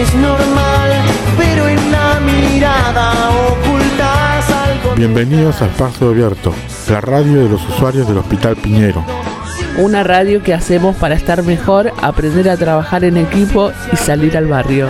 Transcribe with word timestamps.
es 0.00 0.14
normal, 0.14 0.92
pero 1.36 1.66
en 1.66 1.90
la 1.90 2.20
mirada 2.20 3.12
ocultas 3.48 4.50
algo. 4.50 4.94
Bienvenidos 4.94 5.60
a 5.60 5.66
Espacio 5.66 6.10
Abierto, 6.10 6.54
la 6.88 7.00
radio 7.00 7.42
de 7.42 7.48
los 7.48 7.68
usuarios 7.68 8.06
del 8.06 8.18
Hospital 8.18 8.54
Piñero. 8.56 9.04
Una 9.76 10.04
radio 10.04 10.40
que 10.40 10.54
hacemos 10.54 10.94
para 10.96 11.16
estar 11.16 11.42
mejor, 11.42 11.92
aprender 12.00 12.48
a 12.48 12.56
trabajar 12.56 13.02
en 13.02 13.16
equipo 13.16 13.72
y 13.92 13.96
salir 13.96 14.36
al 14.36 14.46
barrio. 14.46 14.88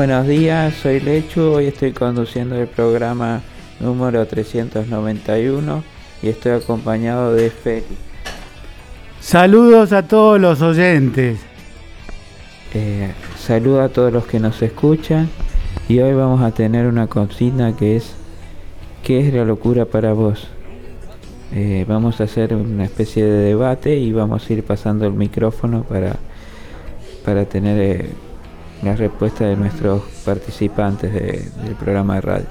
Buenos 0.00 0.26
días, 0.26 0.72
soy 0.76 0.98
Lechu, 0.98 1.42
hoy 1.42 1.66
estoy 1.66 1.92
conduciendo 1.92 2.56
el 2.56 2.68
programa 2.68 3.42
número 3.80 4.26
391 4.26 5.84
y 6.22 6.28
estoy 6.28 6.52
acompañado 6.52 7.34
de 7.34 7.50
Feli. 7.50 7.84
Saludos 9.20 9.92
a 9.92 10.08
todos 10.08 10.40
los 10.40 10.62
oyentes. 10.62 11.40
Eh, 12.72 13.12
saludo 13.38 13.82
a 13.82 13.90
todos 13.90 14.10
los 14.10 14.24
que 14.24 14.40
nos 14.40 14.62
escuchan 14.62 15.28
y 15.86 15.98
hoy 15.98 16.14
vamos 16.14 16.40
a 16.40 16.52
tener 16.52 16.86
una 16.86 17.06
consigna 17.06 17.76
que 17.76 17.96
es 17.96 18.14
¿qué 19.04 19.28
es 19.28 19.34
la 19.34 19.44
locura 19.44 19.84
para 19.84 20.14
vos? 20.14 20.48
Eh, 21.52 21.84
vamos 21.86 22.22
a 22.22 22.24
hacer 22.24 22.54
una 22.54 22.84
especie 22.84 23.22
de 23.22 23.44
debate 23.48 23.98
y 23.98 24.12
vamos 24.12 24.48
a 24.48 24.52
ir 24.54 24.64
pasando 24.64 25.04
el 25.04 25.12
micrófono 25.12 25.82
para, 25.82 26.16
para 27.22 27.44
tener... 27.44 27.78
Eh, 27.78 28.29
la 28.82 28.96
respuesta 28.96 29.44
de 29.44 29.56
nuestros 29.56 30.02
participantes 30.24 31.12
del 31.12 31.74
programa 31.78 32.14
de 32.14 32.20
radio. 32.20 32.46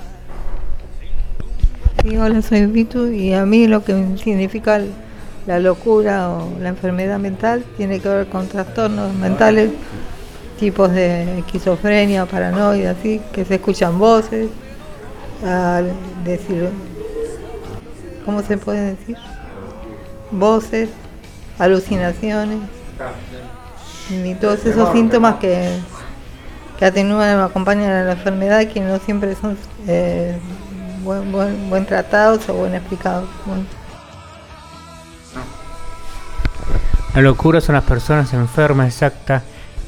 Hola, 2.22 2.42
soy 2.42 2.66
Vitu 2.68 3.08
y 3.08 3.34
a 3.34 3.46
mí 3.46 3.68
lo 3.68 3.84
que 3.84 4.18
significa 4.24 4.80
la 5.48 5.60
locura 5.60 6.30
o 6.30 6.50
la 6.60 6.70
enfermedad 6.70 7.20
mental 7.20 7.66
tiene 7.78 8.00
que 8.00 8.08
ver 8.08 8.28
con 8.28 8.48
trastornos 8.48 9.14
mentales, 9.16 9.72
tipos 10.60 10.92
de 10.92 11.40
esquizofrenia, 11.40 12.26
paranoia, 12.26 12.92
así, 12.92 13.20
que 13.34 13.44
se 13.44 13.56
escuchan 13.56 13.98
voces, 13.98 14.50
al 15.44 15.92
decir, 16.24 16.70
¿cómo 18.26 18.42
se 18.44 18.58
puede 18.58 18.96
decir? 18.96 19.18
Voces, 20.32 20.90
alucinaciones 21.58 22.60
y 24.10 24.36
todos 24.36 24.66
esos 24.66 24.92
síntomas 24.92 25.36
que 25.36 25.70
que 26.80 26.86
atenúan 26.86 27.38
o 27.40 27.44
acompañan 27.44 27.92
a 27.92 28.04
la 28.04 28.14
enfermedad 28.14 28.66
que 28.68 28.80
no 28.80 29.00
siempre 29.00 29.36
son 29.36 29.58
eh, 29.86 30.40
buen, 31.04 31.70
buen, 31.70 31.86
tratados 31.86 32.48
o 32.48 32.54
buen 32.54 32.74
explicados. 32.74 33.28
La 37.14 37.22
locura 37.22 37.60
son 37.60 37.76
las 37.76 37.84
personas 37.84 38.34
enfermas 38.34 38.88
exactas 38.88 39.44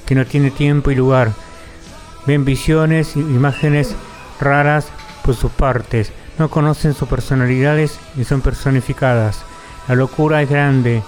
que 0.06 0.16
no 0.16 0.26
tienen 0.26 0.52
tiempo 0.52 0.92
y 0.92 0.96
lugar. 0.96 1.32
Ven 2.28 2.44
visiones, 2.44 3.16
imágenes 3.16 3.96
raras 4.42 4.88
por 5.24 5.36
sus 5.36 5.52
partes. 5.52 6.12
No 6.38 6.50
conocen 6.50 6.94
sus 6.94 7.08
personalidades 7.08 8.00
y 8.18 8.26
son 8.26 8.42
personificadas. 8.42 9.44
La 9.88 9.96
locura 9.96 10.42
es 10.42 10.50
grande. 10.50 11.04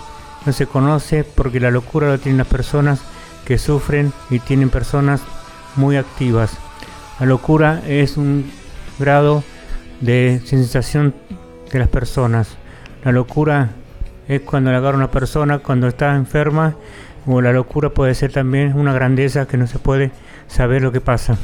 No 0.45 0.54
se 0.54 0.66
conoce 0.66 1.26
porque 1.26 1.59
la 1.59 1.72
locura 1.72 2.08
lo 2.08 2.20
tienen 2.20 2.38
las 2.38 2.48
personas 2.48 3.02
que 3.44 3.58
sufren 3.58 4.14
y 4.30 4.39
tienen 4.39 4.70
personas 4.70 5.22
muy 5.75 5.97
activas. 5.97 6.57
La 7.19 7.25
locura 7.25 7.81
es 7.88 8.17
un 8.17 8.52
grado 8.99 9.43
de 10.02 10.41
sensación 10.45 11.14
de 11.71 11.80
las 11.80 11.87
personas. 11.87 12.49
La 13.03 13.11
locura 13.11 13.70
es 14.27 14.42
cuando 14.42 14.71
le 14.71 14.77
agarra 14.77 14.98
una 14.98 15.11
persona 15.11 15.59
cuando 15.59 15.87
está 15.87 16.15
enferma 16.15 16.75
o 17.25 17.42
la 17.42 17.53
locura 17.53 17.89
puede 17.89 18.15
ser 18.15 18.31
también 18.31 18.77
una 18.77 18.93
grandeza 18.93 19.48
que 19.48 19.58
no 19.58 19.67
se 19.67 19.80
puede 19.80 20.11
saber 20.48 20.81
lo 20.81 20.92
que 20.92 21.02
pasa. 21.02 21.37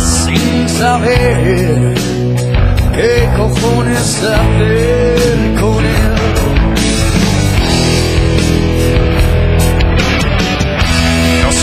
sin 0.00 0.68
saber 0.68 1.94
qué 2.94 3.28
cojones 3.36 4.24
hacer 4.24 5.60
con. 5.60 6.35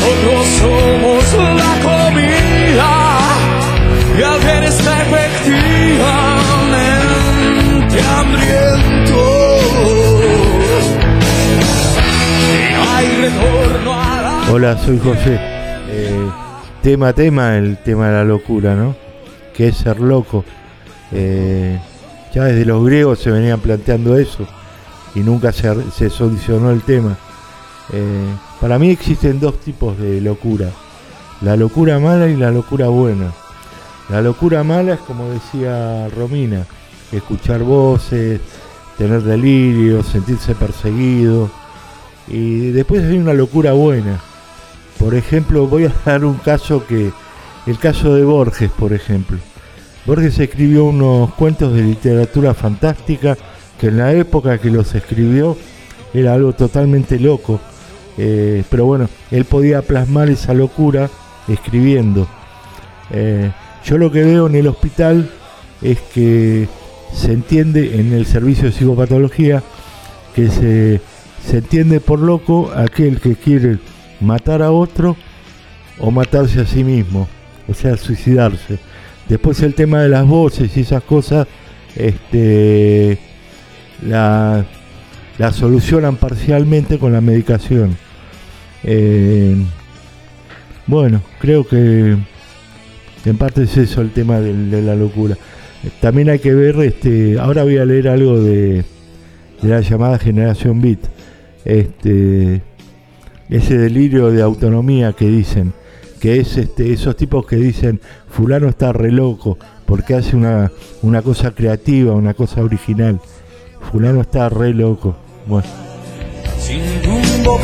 Nosotros 0.04 0.44
somos 0.60 1.24
la 1.56 1.74
comida 1.82 2.92
y 4.20 4.22
alguien 4.22 4.64
está 4.64 5.02
efectivamente 5.02 8.02
hambriento. 8.02 9.22
hay 12.92 13.08
retorno 13.22 13.94
a 13.94 14.22
la... 14.22 14.44
Hola, 14.52 14.78
soy 14.78 15.00
José. 15.00 15.40
Eh, 15.90 16.30
tema 16.82 17.14
tema 17.14 17.58
el 17.58 17.78
tema 17.78 18.08
de 18.08 18.14
la 18.14 18.26
locura, 18.26 18.76
¿no? 18.76 18.98
Que 19.56 19.70
es 19.70 19.78
ser 19.78 20.02
loco. 20.02 20.44
Eh, 21.14 21.80
ya 22.34 22.44
desde 22.44 22.66
los 22.66 22.86
griegos 22.86 23.20
se 23.20 23.32
venían 23.32 23.62
planteando 23.62 24.18
eso 24.18 24.46
y 25.16 25.22
nunca 25.22 25.54
se, 25.54 25.74
se 25.92 26.10
solucionó 26.10 26.72
el 26.72 26.82
tema. 26.82 27.16
Eh, 27.94 28.26
para 28.64 28.80
mí 28.80 28.92
existen 28.92 29.42
dos 29.42 29.60
tipos 29.60 30.00
de 30.00 30.22
locura, 30.22 30.70
la 31.42 31.58
locura 31.58 32.00
mala 32.00 32.30
y 32.30 32.38
la 32.38 32.50
locura 32.50 32.88
buena. 32.88 33.34
La 34.08 34.22
locura 34.22 34.64
mala 34.64 34.94
es 34.94 35.02
como 35.02 35.28
decía 35.32 36.08
Romina, 36.08 36.66
escuchar 37.12 37.62
voces, 37.64 38.40
tener 38.98 39.22
delirio, 39.22 40.02
sentirse 40.02 40.56
perseguido. 40.56 41.52
Y 42.30 42.72
después 42.72 43.04
hay 43.04 43.18
una 43.18 43.34
locura 43.34 43.74
buena. 43.74 44.22
Por 44.98 45.14
ejemplo, 45.14 45.68
voy 45.68 45.88
a 45.88 45.94
dar 46.06 46.24
un 46.24 46.36
caso 46.36 46.88
que, 46.88 47.12
el 47.68 47.78
caso 47.80 48.16
de 48.16 48.24
Borges, 48.24 48.72
por 48.72 48.94
ejemplo. 48.94 49.40
Borges 50.06 50.40
escribió 50.40 50.86
unos 50.86 51.34
cuentos 51.34 51.74
de 51.74 51.82
literatura 51.82 52.54
fantástica 52.54 53.38
que 53.78 53.88
en 53.88 53.98
la 53.98 54.14
época 54.14 54.58
que 54.58 54.70
los 54.70 54.96
escribió 54.96 55.58
era 56.14 56.36
algo 56.36 56.54
totalmente 56.54 57.20
loco 57.20 57.60
eh, 58.18 58.64
pero 58.70 58.86
bueno, 58.86 59.10
él 59.32 59.46
podía 59.46 59.82
plasmar 59.82 60.30
esa 60.30 60.54
locura 60.54 61.10
escribiendo. 61.48 62.28
Eh, 63.12 63.52
yo 63.86 63.98
lo 63.98 64.12
que 64.12 64.24
veo 64.24 64.48
en 64.48 64.56
el 64.56 64.68
hospital 64.68 65.30
es 65.82 66.00
que 66.14 66.68
se 67.14 67.32
entiende 67.32 68.00
en 68.00 68.14
el 68.14 68.26
servicio 68.26 68.66
de 68.66 68.72
psicopatología 68.72 69.62
que 70.36 70.48
se, 70.50 71.02
se 71.46 71.58
entiende 71.58 72.00
por 72.00 72.20
loco 72.20 72.72
aquel 72.76 73.20
que 73.20 73.36
quiere 73.36 73.78
matar 74.20 74.62
a 74.62 74.72
otro 74.72 75.16
o 76.00 76.12
matarse 76.12 76.62
a 76.62 76.66
sí 76.66 76.84
mismo, 76.84 77.28
o 77.68 77.74
sea, 77.74 77.98
suicidarse. 77.98 78.80
Después 79.28 79.62
el 79.62 79.76
tema 79.76 80.02
de 80.02 80.10
las 80.10 80.26
voces 80.26 80.76
y 80.76 80.82
esas 80.82 81.04
cosas, 81.04 81.48
este, 81.96 83.20
la, 84.02 84.66
la 85.38 85.52
solucionan 85.52 86.18
parcialmente 86.18 87.00
con 87.00 87.14
la 87.14 87.22
medicación. 87.22 87.98
Eh, 88.84 89.56
bueno, 90.86 91.22
creo 91.40 91.66
que 91.66 92.18
en 93.26 93.38
parte 93.38 93.64
es 93.64 93.78
eso 93.78 94.02
el 94.02 94.12
tema 94.12 94.40
de, 94.40 94.82
la 94.82 94.96
locura. 94.96 95.38
También 96.02 96.30
hay 96.30 96.40
que 96.40 96.54
ver, 96.54 96.76
este, 96.82 97.40
ahora 97.40 97.64
voy 97.64 97.78
a 97.78 97.86
leer 97.86 98.10
algo 98.10 98.40
de, 98.40 98.84
la 99.62 99.80
llamada 99.80 100.20
generación 100.20 100.82
Beat, 100.82 101.00
este, 101.64 102.62
ese 103.50 103.78
delirio 103.78 104.30
de 104.30 104.42
autonomía 104.42 105.14
que 105.14 105.28
dicen, 105.28 105.74
que 106.20 106.40
es 106.40 106.58
este, 106.58 106.92
esos 106.92 107.16
tipos 107.16 107.46
que 107.46 107.56
dicen, 107.56 108.02
fulano 108.28 108.68
está 108.68 108.92
re 108.92 109.12
loco, 109.12 109.58
porque 109.86 110.16
hace 110.16 110.36
una, 110.36 110.72
una 111.02 111.22
cosa 111.22 111.52
creativa, 111.52 112.14
una 112.14 112.34
cosa 112.34 112.62
original. 112.62 113.20
Fulano 113.92 114.22
está 114.22 114.50
re 114.50 114.74
loco. 114.74 115.23
Bueno. 115.46 115.68
Sin 116.60 116.82
rumbo 117.04 117.60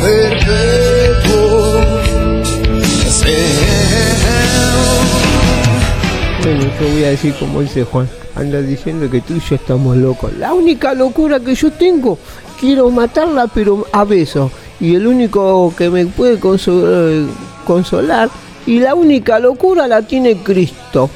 bueno, 6.42 6.62
yo 6.78 6.88
voy 6.92 7.04
a 7.04 7.10
decir 7.10 7.34
como 7.38 7.62
dice 7.62 7.84
Juan, 7.84 8.08
anda 8.34 8.60
diciendo 8.60 9.08
que 9.10 9.20
tú 9.22 9.34
y 9.34 9.40
yo 9.40 9.54
estamos 9.54 9.96
locos. 9.96 10.32
La 10.34 10.52
única 10.52 10.92
locura 10.94 11.40
que 11.40 11.54
yo 11.54 11.70
tengo, 11.72 12.18
quiero 12.58 12.90
matarla 12.90 13.46
pero 13.46 13.86
a 13.92 14.04
besos. 14.04 14.52
Y 14.78 14.94
el 14.94 15.06
único 15.06 15.74
que 15.76 15.90
me 15.90 16.06
puede 16.06 16.38
consolar, 16.38 18.30
y 18.66 18.80
la 18.80 18.94
única 18.94 19.38
locura 19.38 19.86
la 19.86 20.02
tiene 20.02 20.36
Cristo. 20.36 21.10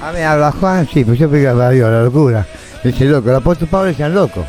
A 0.00 0.10
ver, 0.10 0.24
habla 0.24 0.52
Juan, 0.52 0.88
sí, 0.92 1.04
pues 1.04 1.18
yo 1.18 1.26
a 1.26 1.70
Dios, 1.70 1.90
la 1.90 2.02
locura. 2.02 2.46
Dice 2.82 3.04
loco, 3.04 3.30
el 3.30 3.36
apóstol 3.36 3.68
Pablo 3.68 3.88
decía 3.88 4.08
loco. 4.08 4.44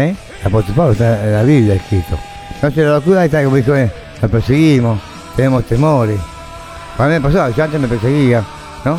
¿Eh? 0.00 0.14
Apóstol 0.44 0.92
está 0.92 1.22
en 1.24 1.32
la 1.34 1.42
Biblia 1.42 1.74
escrito. 1.74 2.18
Entonces 2.54 2.84
la 2.84 2.92
locura 2.94 3.24
está 3.24 3.44
como 3.44 3.56
dijo, 3.56 3.72
la 3.72 4.28
perseguimos, 4.28 4.98
tenemos 5.36 5.64
temores. 5.64 6.18
A 6.98 7.04
mí 7.04 7.10
me 7.10 7.20
pasaba, 7.20 7.50
yo 7.50 7.64
antes 7.64 7.80
me 7.80 7.86
perseguía, 7.88 8.42
¿no? 8.84 8.98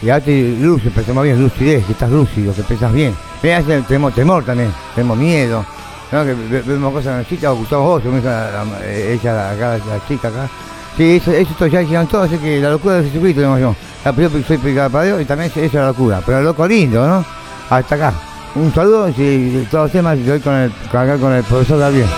Y 0.00 0.20
te 0.20 0.56
luces, 0.60 0.92
pensamos 0.92 1.24
bien, 1.24 1.42
lucidez, 1.42 1.84
que 1.84 1.92
estás 1.92 2.10
lúcido, 2.10 2.54
que 2.54 2.62
pensás 2.62 2.92
bien. 2.92 3.14
Mira, 3.42 3.62
tenemos 3.62 4.14
temor 4.14 4.44
también, 4.44 4.72
tenemos 4.94 5.18
miedo, 5.18 5.64
¿no? 6.12 6.24
Que 6.24 6.34
ve- 6.34 6.62
vemos 6.64 6.92
cosas 6.92 7.12
en 7.12 7.18
la 7.22 7.28
chica, 7.28 7.52
o 7.52 7.56
Gustavo 7.56 7.82
vos, 7.84 8.02
o 8.04 8.16
ella, 8.16 8.50
la- 8.52 8.80
eh, 8.84 9.18
ella 9.20 9.50
acá, 9.50 9.78
la 9.78 10.06
chica 10.06 10.28
acá. 10.28 10.48
Sí, 10.96 11.16
eso, 11.16 11.32
eso 11.32 11.66
ya 11.66 11.80
dijeron 11.80 12.06
todos, 12.06 12.26
así 12.26 12.38
que 12.38 12.60
la 12.60 12.70
locura 12.70 12.96
de 12.96 13.04
Jesucristo, 13.08 13.40
digamos 13.40 13.60
yo. 13.60 13.74
La 14.04 14.12
yo 14.12 14.30
soy 14.46 14.58
pecado 14.58 14.90
para 14.90 15.04
Dios 15.04 15.20
y 15.20 15.24
también 15.24 15.50
eso 15.50 15.60
es 15.60 15.74
la 15.74 15.86
locura, 15.88 16.20
pero 16.24 16.40
loco 16.42 16.66
lindo, 16.66 17.06
¿no? 17.06 17.24
Hasta 17.70 17.94
acá. 17.96 18.12
Un 18.58 18.74
saludo, 18.74 19.08
y 19.08 19.68
todos 19.70 19.84
los 19.84 19.92
temas, 19.92 20.18
y 20.18 20.28
hoy 20.28 20.40
con 20.40 20.52
el, 20.52 20.72
con 20.90 21.32
el 21.32 21.44
profesor 21.44 21.78
Gabriel. 21.78 22.08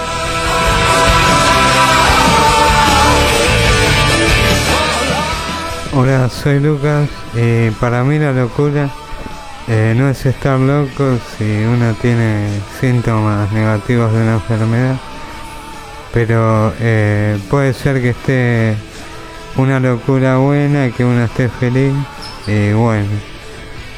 Hola, 5.94 6.30
soy 6.30 6.60
Lucas. 6.60 7.10
y 7.34 7.70
para 7.72 8.02
mí 8.04 8.18
la 8.18 8.32
locura 8.32 8.88
eh, 9.68 9.94
no 9.94 10.08
es 10.08 10.24
estar 10.24 10.58
loco 10.58 11.18
si 11.36 11.44
uno 11.44 11.92
tiene 12.00 12.48
síntomas 12.80 13.52
negativos 13.52 14.10
de 14.10 14.22
una 14.22 14.34
enfermedad, 14.34 14.96
pero 16.14 16.72
eh, 16.80 17.38
puede 17.50 17.74
ser 17.74 18.00
que 18.00 18.10
esté 18.10 18.76
una 19.56 19.78
locura 19.78 20.38
buena 20.38 20.90
que 20.90 21.04
uno 21.04 21.22
esté 21.22 21.50
feliz 21.50 21.92
y 22.46 22.72
bueno, 22.72 23.08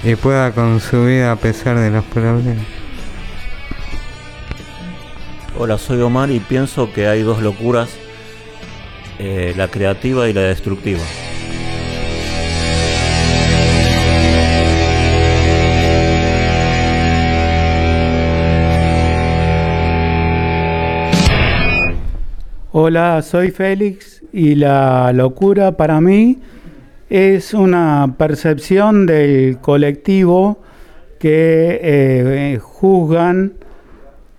y 0.05 0.17
pueda 0.17 0.51
con 0.53 0.81
su 0.81 1.05
vida 1.05 1.33
a 1.33 1.37
pesar 1.37 1.79
de 1.79 1.91
los 1.91 2.05
problemas. 2.05 2.57
Hola, 5.57 5.79
soy 5.79 6.01
Omar 6.01 6.31
y 6.31 6.41
pienso 6.41 6.93
que 6.93 7.07
hay 7.07 7.23
dos 7.23 7.41
locuras, 7.41 7.91
eh, 9.19 9.55
la 9.57 9.69
creativa 9.69 10.29
y 10.29 10.33
la 10.33 10.41
destructiva. 10.43 11.03
Hola, 22.73 23.23
soy 23.23 23.51
Félix 23.51 24.23
y 24.33 24.55
la 24.55 25.13
locura 25.13 25.77
para 25.77 26.01
mí 26.01 26.39
es 27.13 27.53
una 27.53 28.15
percepción 28.17 29.05
del 29.05 29.59
colectivo 29.59 30.57
que 31.19 31.79
eh, 31.83 32.59
juzgan 32.59 33.53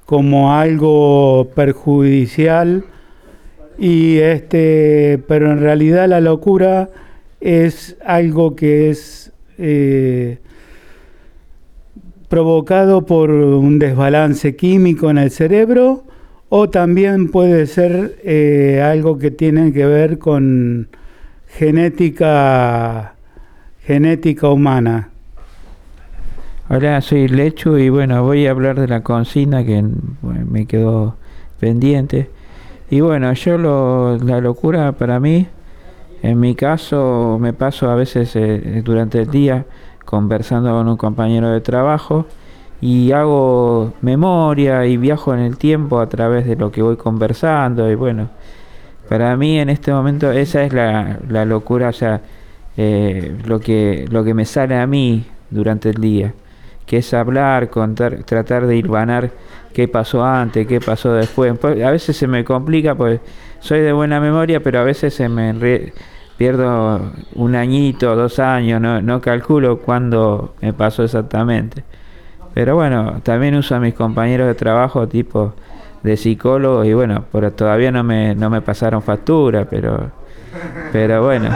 como 0.07 0.55
algo 0.55 1.51
perjudicial 1.53 2.83
y 3.77 4.17
este 4.17 5.21
pero 5.27 5.51
en 5.51 5.59
realidad 5.59 6.09
la 6.09 6.19
locura 6.19 6.89
es 7.41 7.95
algo 8.03 8.55
que 8.55 8.89
es 8.89 9.31
eh, 9.59 10.39
provocado 12.27 13.05
por 13.05 13.29
un 13.29 13.77
desbalance 13.77 14.55
químico 14.55 15.11
en 15.11 15.19
el 15.19 15.29
cerebro 15.29 16.05
o 16.49 16.71
también 16.71 17.29
puede 17.29 17.67
ser 17.67 18.17
eh, 18.23 18.81
algo 18.83 19.19
que 19.19 19.29
tiene 19.29 19.71
que 19.73 19.85
ver 19.85 20.17
con 20.17 20.87
genética 21.57 23.13
genética 23.85 24.49
humana. 24.49 25.09
Hola, 26.69 26.99
soy 27.01 27.27
Lechu 27.27 27.77
y 27.77 27.89
bueno, 27.89 28.23
voy 28.23 28.47
a 28.47 28.51
hablar 28.51 28.79
de 28.79 28.87
la 28.87 29.03
consigna 29.03 29.63
que 29.63 29.83
me 30.21 30.65
quedó 30.65 31.15
pendiente. 31.59 32.31
Y 32.89 33.01
bueno, 33.01 33.31
yo 33.33 33.57
lo, 33.57 34.17
la 34.17 34.39
locura 34.39 34.93
para 34.93 35.19
mí, 35.19 35.47
en 36.23 36.39
mi 36.39 36.55
caso, 36.55 37.37
me 37.39 37.53
paso 37.53 37.89
a 37.89 37.95
veces 37.95 38.35
eh, 38.35 38.81
durante 38.83 39.21
el 39.21 39.29
día 39.29 39.65
conversando 40.05 40.71
con 40.71 40.87
un 40.87 40.97
compañero 40.97 41.51
de 41.51 41.61
trabajo 41.61 42.25
y 42.81 43.11
hago 43.11 43.93
memoria 44.01 44.85
y 44.87 44.97
viajo 44.97 45.33
en 45.33 45.41
el 45.41 45.57
tiempo 45.57 45.99
a 45.99 46.09
través 46.09 46.47
de 46.47 46.55
lo 46.55 46.71
que 46.71 46.81
voy 46.81 46.97
conversando 46.97 47.89
y 47.91 47.95
bueno, 47.95 48.29
para 49.13 49.37
mí 49.37 49.59
en 49.59 49.69
este 49.69 49.91
momento 49.91 50.31
esa 50.31 50.63
es 50.63 50.73
la, 50.73 51.45
locura, 51.45 51.89
o 51.89 51.93
sea, 51.93 52.21
eh, 52.75 53.37
lo, 53.45 53.59
que, 53.59 54.07
lo 54.09 54.23
que 54.23 54.33
me 54.33 54.43
sale 54.43 54.75
a 54.75 54.87
mí 54.87 55.23
durante 55.51 55.91
el 55.91 56.01
día, 56.01 56.33
que 56.87 56.97
es 56.97 57.13
hablar, 57.13 57.69
contar, 57.69 58.23
tratar 58.23 58.65
de 58.65 58.75
hilvanar 58.75 59.29
qué 59.71 59.87
pasó 59.87 60.25
antes, 60.25 60.65
qué 60.65 60.81
pasó 60.81 61.13
después. 61.13 61.55
Pues, 61.59 61.83
a 61.83 61.91
veces 61.91 62.17
se 62.17 62.25
me 62.25 62.43
complica, 62.43 62.95
pues 62.95 63.19
soy 63.59 63.81
de 63.81 63.93
buena 63.93 64.19
memoria, 64.19 64.63
pero 64.63 64.79
a 64.79 64.83
veces 64.83 65.13
se 65.13 65.29
me 65.29 65.93
pierdo 66.35 67.11
un 67.35 67.53
añito, 67.53 68.15
dos 68.15 68.39
años, 68.39 68.81
no, 68.81 68.99
no 68.99 69.21
calculo 69.21 69.77
cuándo 69.77 70.55
me 70.59 70.73
pasó 70.73 71.03
exactamente. 71.03 71.83
Pero 72.55 72.73
bueno, 72.73 73.21
también 73.21 73.53
uso 73.53 73.75
a 73.75 73.79
mis 73.79 73.93
compañeros 73.93 74.47
de 74.47 74.55
trabajo 74.55 75.07
tipo 75.07 75.53
de 76.03 76.17
psicólogo 76.17 76.83
y 76.83 76.93
bueno, 76.93 77.25
pero 77.31 77.51
todavía 77.53 77.91
no 77.91 78.03
me, 78.03 78.35
no 78.35 78.49
me 78.49 78.61
pasaron 78.61 79.01
factura, 79.01 79.65
pero, 79.69 80.11
pero 80.91 81.23
bueno. 81.23 81.49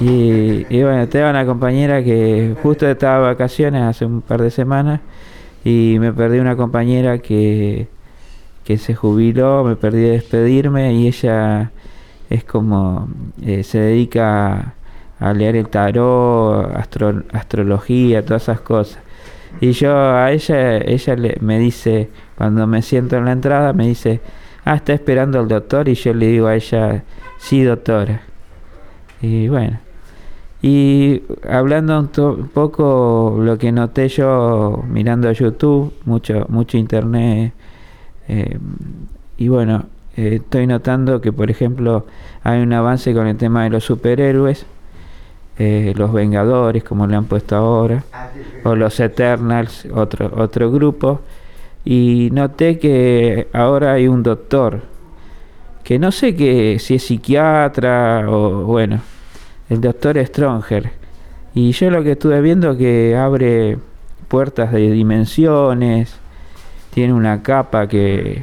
Y, 0.00 0.66
y 0.68 0.82
bueno, 0.82 1.08
tengo 1.08 1.30
una 1.30 1.46
compañera 1.46 2.02
que 2.04 2.54
justo 2.62 2.86
estaba 2.86 3.16
de 3.18 3.24
vacaciones 3.34 3.82
hace 3.82 4.04
un 4.04 4.20
par 4.20 4.42
de 4.42 4.50
semanas 4.50 5.00
y 5.64 5.96
me 6.00 6.12
perdí 6.12 6.38
una 6.38 6.54
compañera 6.56 7.18
que, 7.18 7.88
que 8.64 8.76
se 8.76 8.94
jubiló, 8.94 9.64
me 9.64 9.74
perdí 9.76 10.00
de 10.02 10.10
despedirme 10.10 10.92
y 10.92 11.06
ella 11.06 11.70
es 12.28 12.44
como, 12.44 13.08
eh, 13.42 13.62
se 13.62 13.78
dedica 13.78 14.74
a 15.18 15.32
leer 15.32 15.56
el 15.56 15.68
tarot, 15.68 16.74
astro- 16.76 17.24
astrología, 17.32 18.22
todas 18.24 18.42
esas 18.42 18.60
cosas. 18.60 18.98
Y 19.62 19.70
yo 19.72 19.96
a 19.96 20.30
ella, 20.30 20.76
ella 20.76 21.16
le- 21.16 21.38
me 21.40 21.58
dice, 21.58 22.10
cuando 22.36 22.66
me 22.66 22.82
siento 22.82 23.16
en 23.16 23.24
la 23.24 23.32
entrada, 23.32 23.72
me 23.72 23.86
dice, 23.86 24.20
ah, 24.64 24.76
está 24.76 24.92
esperando 24.92 25.38
al 25.40 25.48
doctor 25.48 25.88
y 25.88 25.94
yo 25.94 26.12
le 26.14 26.26
digo 26.26 26.46
a 26.46 26.54
ella, 26.54 27.02
sí, 27.38 27.62
doctora. 27.62 28.22
Y 29.22 29.48
bueno, 29.48 29.78
y 30.62 31.22
hablando 31.48 31.98
un, 31.98 32.48
poco 32.48 33.38
lo 33.40 33.58
que 33.58 33.72
noté 33.72 34.08
yo 34.08 34.84
mirando 34.88 35.30
YouTube, 35.32 35.92
mucho, 36.04 36.46
mucho 36.48 36.76
internet, 36.76 37.52
eh, 38.28 38.58
y 39.36 39.48
bueno, 39.48 39.84
eh, 40.16 40.40
estoy 40.42 40.66
notando 40.66 41.20
que 41.20 41.32
por 41.32 41.50
ejemplo 41.50 42.06
hay 42.42 42.62
un 42.62 42.72
avance 42.72 43.12
con 43.14 43.26
el 43.26 43.36
tema 43.36 43.64
de 43.64 43.70
los 43.70 43.84
superhéroes, 43.84 44.66
eh, 45.58 45.94
los 45.96 46.12
Vengadores, 46.12 46.84
como 46.84 47.06
le 47.06 47.16
han 47.16 47.26
puesto 47.26 47.56
ahora, 47.56 48.04
o 48.64 48.74
los 48.74 48.98
Eternals, 49.00 49.86
otro, 49.94 50.32
otro 50.36 50.70
grupo, 50.70 51.20
y 51.86 52.30
noté 52.32 52.80
que 52.80 53.46
ahora 53.52 53.92
hay 53.92 54.08
un 54.08 54.24
doctor, 54.24 54.82
que 55.84 56.00
no 56.00 56.10
sé 56.10 56.34
que 56.34 56.80
si 56.80 56.96
es 56.96 57.04
psiquiatra 57.04 58.28
o 58.28 58.64
bueno, 58.64 59.00
el 59.70 59.80
doctor 59.80 60.18
Stronger. 60.26 60.90
Y 61.54 61.70
yo 61.70 61.90
lo 61.90 62.02
que 62.02 62.12
estuve 62.12 62.40
viendo 62.40 62.76
que 62.76 63.16
abre 63.16 63.78
puertas 64.26 64.72
de 64.72 64.90
dimensiones, 64.90 66.16
tiene 66.90 67.12
una 67.12 67.44
capa 67.44 67.86
que, 67.86 68.42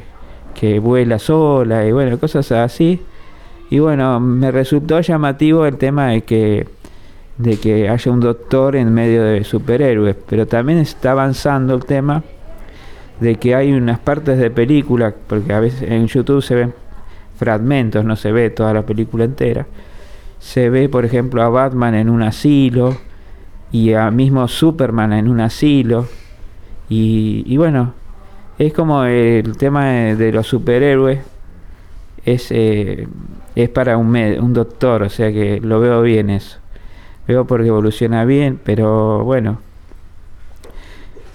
que 0.54 0.78
vuela 0.78 1.18
sola 1.18 1.84
y 1.86 1.92
bueno, 1.92 2.18
cosas 2.18 2.50
así. 2.50 3.02
Y 3.68 3.78
bueno, 3.78 4.20
me 4.20 4.50
resultó 4.52 5.02
llamativo 5.02 5.66
el 5.66 5.76
tema 5.76 6.08
de 6.08 6.22
que 6.22 6.66
de 7.36 7.58
que 7.58 7.88
haya 7.88 8.12
un 8.12 8.20
doctor 8.20 8.76
en 8.76 8.94
medio 8.94 9.22
de 9.22 9.44
superhéroes, 9.44 10.16
pero 10.28 10.46
también 10.46 10.78
está 10.78 11.10
avanzando 11.10 11.74
el 11.74 11.84
tema 11.84 12.22
de 13.20 13.36
que 13.36 13.54
hay 13.54 13.72
unas 13.72 13.98
partes 13.98 14.38
de 14.38 14.50
película, 14.50 15.14
porque 15.28 15.52
a 15.52 15.60
veces 15.60 15.82
en 15.90 16.06
YouTube 16.06 16.42
se 16.42 16.54
ven 16.54 16.74
fragmentos, 17.38 18.04
no 18.04 18.16
se 18.16 18.32
ve 18.32 18.50
toda 18.50 18.72
la 18.74 18.82
película 18.86 19.24
entera. 19.24 19.66
Se 20.40 20.70
ve, 20.70 20.88
por 20.88 21.04
ejemplo, 21.04 21.42
a 21.42 21.48
Batman 21.48 21.94
en 21.94 22.10
un 22.10 22.22
asilo 22.22 22.96
y 23.72 23.94
a 23.94 24.10
mismo 24.10 24.46
Superman 24.48 25.12
en 25.12 25.28
un 25.28 25.40
asilo. 25.40 26.06
Y, 26.88 27.44
y 27.46 27.56
bueno, 27.56 27.94
es 28.58 28.72
como 28.72 29.04
el 29.04 29.56
tema 29.56 29.86
de, 29.86 30.32
los 30.32 30.46
superhéroes 30.46 31.20
es, 32.24 32.48
eh, 32.50 33.08
es 33.54 33.68
para 33.70 33.96
un, 33.96 34.10
med- 34.12 34.40
un 34.40 34.52
doctor, 34.52 35.02
o 35.02 35.08
sea 35.10 35.32
que 35.32 35.60
lo 35.60 35.80
veo 35.80 36.02
bien 36.02 36.30
eso. 36.30 36.58
Veo 37.26 37.46
porque 37.46 37.68
evoluciona 37.68 38.24
bien, 38.24 38.60
pero 38.62 39.24
bueno. 39.24 39.60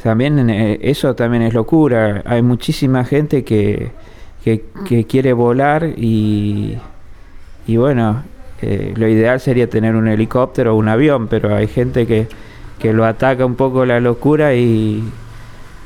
También 0.03 0.49
eh, 0.49 0.79
eso 0.81 1.13
también 1.15 1.43
es 1.43 1.53
locura. 1.53 2.21
Hay 2.25 2.41
muchísima 2.41 3.03
gente 3.03 3.43
que, 3.43 3.91
que, 4.43 4.63
que 4.87 5.05
quiere 5.05 5.33
volar 5.33 5.83
y, 5.97 6.77
y 7.67 7.77
bueno, 7.77 8.23
eh, 8.61 8.93
lo 8.95 9.07
ideal 9.07 9.39
sería 9.39 9.69
tener 9.69 9.95
un 9.95 10.07
helicóptero 10.07 10.73
o 10.73 10.77
un 10.77 10.87
avión, 10.87 11.27
pero 11.27 11.53
hay 11.55 11.67
gente 11.67 12.07
que, 12.07 12.27
que 12.79 12.93
lo 12.93 13.05
ataca 13.05 13.45
un 13.45 13.55
poco 13.55 13.85
la 13.85 13.99
locura 13.99 14.55
y, 14.55 15.03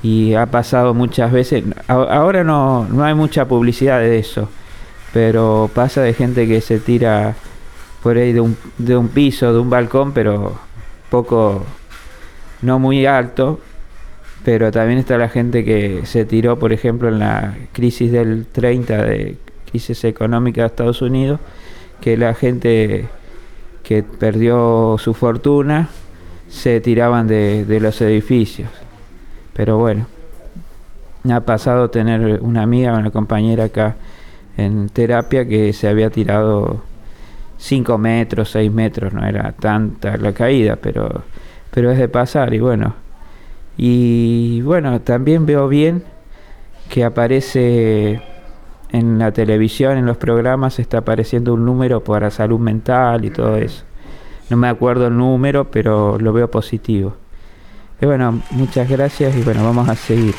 y 0.03 0.35
ha 0.35 0.45
pasado 0.45 0.93
muchas 0.93 1.31
veces. 1.31 1.63
A- 1.87 1.93
Ahora 1.93 2.43
no, 2.43 2.85
no 2.89 3.03
hay 3.03 3.15
mucha 3.15 3.47
publicidad 3.47 3.99
de 3.99 4.19
eso, 4.19 4.47
pero 5.11 5.71
pasa 5.73 6.01
de 6.01 6.13
gente 6.13 6.47
que 6.47 6.61
se 6.61 6.79
tira 6.79 7.35
por 8.03 8.17
ahí 8.17 8.31
de 8.33 8.41
un, 8.41 8.55
de 8.77 8.95
un 8.95 9.07
piso, 9.07 9.51
de 9.53 9.59
un 9.59 9.69
balcón, 9.71 10.11
pero 10.11 10.53
poco, 11.09 11.63
no 12.61 12.77
muy 12.77 13.07
alto. 13.07 13.59
Pero 14.43 14.71
también 14.71 14.99
está 14.99 15.17
la 15.17 15.29
gente 15.29 15.63
que 15.63 16.05
se 16.05 16.25
tiró, 16.25 16.59
por 16.59 16.73
ejemplo, 16.73 17.07
en 17.07 17.19
la 17.19 17.55
crisis 17.71 18.11
del 18.11 18.45
30, 18.45 19.03
de 19.03 19.37
crisis 19.71 20.03
económica 20.03 20.61
de 20.61 20.67
Estados 20.67 21.01
Unidos, 21.01 21.39
que 22.01 22.17
la 22.17 22.33
gente 22.33 23.07
que 23.83 24.03
perdió 24.03 24.97
su 24.99 25.13
fortuna 25.13 25.89
se 26.49 26.81
tiraban 26.81 27.27
de, 27.27 27.65
los 27.81 28.01
edificios. 28.01 28.69
Pero 29.53 29.77
bueno, 29.77 30.07
me 31.23 31.33
ha 31.33 31.41
pasado 31.41 31.89
tener 31.89 32.39
una 32.41 32.63
amiga, 32.63 32.93
una 32.93 33.11
compañera 33.11 33.65
acá 33.65 33.95
en 34.57 34.89
terapia 34.89 35.47
que 35.47 35.73
se 35.73 35.87
había 35.87 36.09
tirado 36.09 36.81
5 37.57 37.97
metros, 37.97 38.51
6 38.51 38.71
metros, 38.71 39.13
no 39.13 39.25
era 39.25 39.53
tanta 39.53 40.17
la 40.17 40.33
caída, 40.33 40.75
pero, 40.75 41.23
pero 41.71 41.91
es 41.91 41.97
de 41.97 42.09
pasar 42.09 42.53
y 42.53 42.59
bueno. 42.59 43.02
Y 43.77 44.61
bueno, 44.61 45.01
también 45.01 45.45
veo 45.45 45.67
bien 45.67 46.03
que 46.89 47.03
aparece 47.03 48.21
en 48.91 49.17
la 49.17 49.31
televisión, 49.31 49.97
en 49.97 50.05
los 50.05 50.17
programas, 50.17 50.77
está 50.77 50.99
apareciendo 50.99 51.53
un 51.53 51.65
número 51.65 52.03
para 52.03 52.29
salud 52.29 52.59
mental 52.59 53.25
y 53.25 53.31
todo 53.31 53.57
eso. 53.57 53.83
No 54.49 54.57
me 54.57 54.67
acuerdo 54.67 55.07
el 55.07 55.17
número, 55.17 55.71
pero 55.71 56.19
lo 56.19 56.31
veo 56.31 56.49
positivo. 56.51 57.15
Y 57.99 58.05
bueno, 58.05 58.41
muchas 58.51 58.87
gracias 58.87 59.35
y 59.35 59.41
bueno, 59.41 59.63
vamos 59.63 59.89
a 59.89 59.95
seguir. 59.95 60.35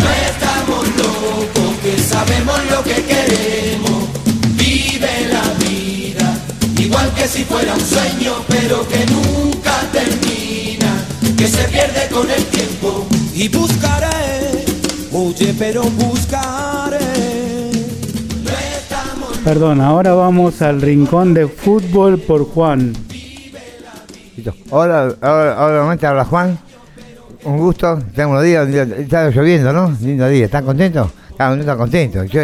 No 0.00 0.10
estamos 0.10 0.88
locos, 0.96 1.76
que 1.82 1.98
sabemos 1.98 2.58
lo 2.70 2.82
que 2.82 3.02
queremos. 3.04 4.08
Vive 4.56 5.28
la 5.30 5.44
vida, 5.64 6.38
igual 6.78 7.12
que 7.14 7.28
si 7.28 7.44
fuera 7.44 7.74
un 7.74 7.80
sueño, 7.80 8.32
pero 8.48 8.86
que 8.88 9.06
nunca 9.06 9.82
termina, 9.92 11.04
que 11.36 11.46
se 11.46 11.68
pierde 11.68 12.08
con 12.10 12.28
el. 12.28 12.45
Y 13.38 13.48
buscaré, 13.50 14.64
oye, 15.12 15.54
pero 15.58 15.82
buscaré. 15.82 16.96
Perdón, 19.44 19.80
ahora 19.82 20.14
vamos 20.14 20.62
al 20.62 20.80
rincón 20.80 21.34
de 21.34 21.46
fútbol 21.46 22.18
por 22.18 22.46
Juan. 22.48 22.94
Hola, 24.70 25.14
hola, 25.20 25.54
nuevamente 25.68 26.06
habla 26.06 26.24
Juan. 26.24 26.58
Un 27.44 27.58
gusto, 27.58 27.98
tengo 28.14 28.30
unos 28.30 28.42
días, 28.42 28.64
un 28.64 28.72
día- 28.72 28.82
está 28.98 29.28
lloviendo, 29.30 29.70
¿no? 29.70 29.94
Lindo 30.00 30.26
día, 30.28 30.46
¿están 30.46 30.64
contentos? 30.64 31.10
Claro, 31.36 31.56
no 31.56 31.60
están 31.60 31.76
contentos. 31.76 32.26
Yo 32.30 32.40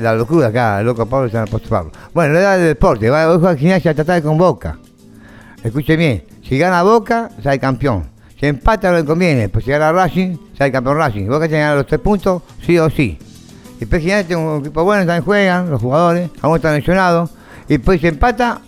la 0.00 0.14
locura 0.14 0.46
acá, 0.46 0.78
el 0.78 0.86
loco 0.86 1.04
Pablo 1.06 1.26
está 1.26 1.38
en 1.38 1.44
el 1.46 1.50
puesto 1.50 1.68
Pablo. 1.68 1.90
Bueno, 2.14 2.34
le 2.34 2.40
da 2.40 2.54
el 2.54 2.62
deporte, 2.62 3.10
va 3.10 3.24
a 3.24 3.34
jugar 3.34 3.50
al 3.54 3.58
gimnasia 3.58 3.90
a 3.90 3.94
tratar 3.94 4.22
con 4.22 4.38
Boca. 4.38 4.78
Escuche 5.64 5.96
bien, 5.96 6.22
si 6.48 6.56
gana 6.56 6.84
Boca, 6.84 7.28
sale 7.42 7.58
campeón. 7.58 8.04
Si 8.38 8.46
empata 8.46 8.90
no 8.90 8.98
le 8.98 9.04
conviene, 9.04 9.48
pues 9.48 9.64
si 9.64 9.70
gana 9.70 9.90
Racing, 9.90 10.36
sale 10.56 10.70
campeón 10.70 10.96
Racing. 10.96 11.28
Tiene 11.28 11.48
que 11.48 11.58
ganar 11.58 11.76
los 11.76 11.86
tres 11.86 12.00
puntos, 12.00 12.42
sí 12.64 12.78
o 12.78 12.88
sí. 12.88 13.18
Y 13.76 13.80
después 13.80 14.02
tiene 14.02 14.36
un 14.36 14.60
equipo 14.60 14.84
bueno, 14.84 15.04
también 15.04 15.24
juegan 15.24 15.70
los 15.70 15.80
jugadores, 15.80 16.30
algunos 16.36 16.58
están 16.58 16.74
lesionados. 16.74 17.30
Y 17.68 17.78
después 17.78 18.00
si 18.00 18.06
empata, 18.06 18.60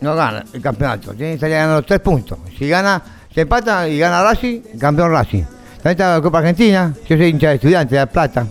no 0.00 0.14
gana 0.14 0.44
el 0.52 0.62
campeonato. 0.62 1.12
Tiene 1.12 1.34
que 1.34 1.40
salir 1.40 1.56
ganando 1.56 1.76
los 1.76 1.86
tres 1.86 2.00
puntos. 2.00 2.38
Si 2.58 2.68
gana, 2.68 3.02
si 3.34 3.40
empata 3.40 3.86
y 3.88 3.98
gana 3.98 4.22
Racing, 4.22 4.60
campeón 4.78 5.12
Racing. 5.12 5.42
También 5.76 5.92
está 5.92 6.14
la 6.16 6.22
Copa 6.22 6.38
Argentina, 6.38 6.94
yo 7.08 7.16
soy 7.16 7.26
hincha 7.26 7.50
de 7.50 7.54
estudiante 7.56 7.94
de 7.94 8.00
La 8.00 8.06
Plata. 8.06 8.46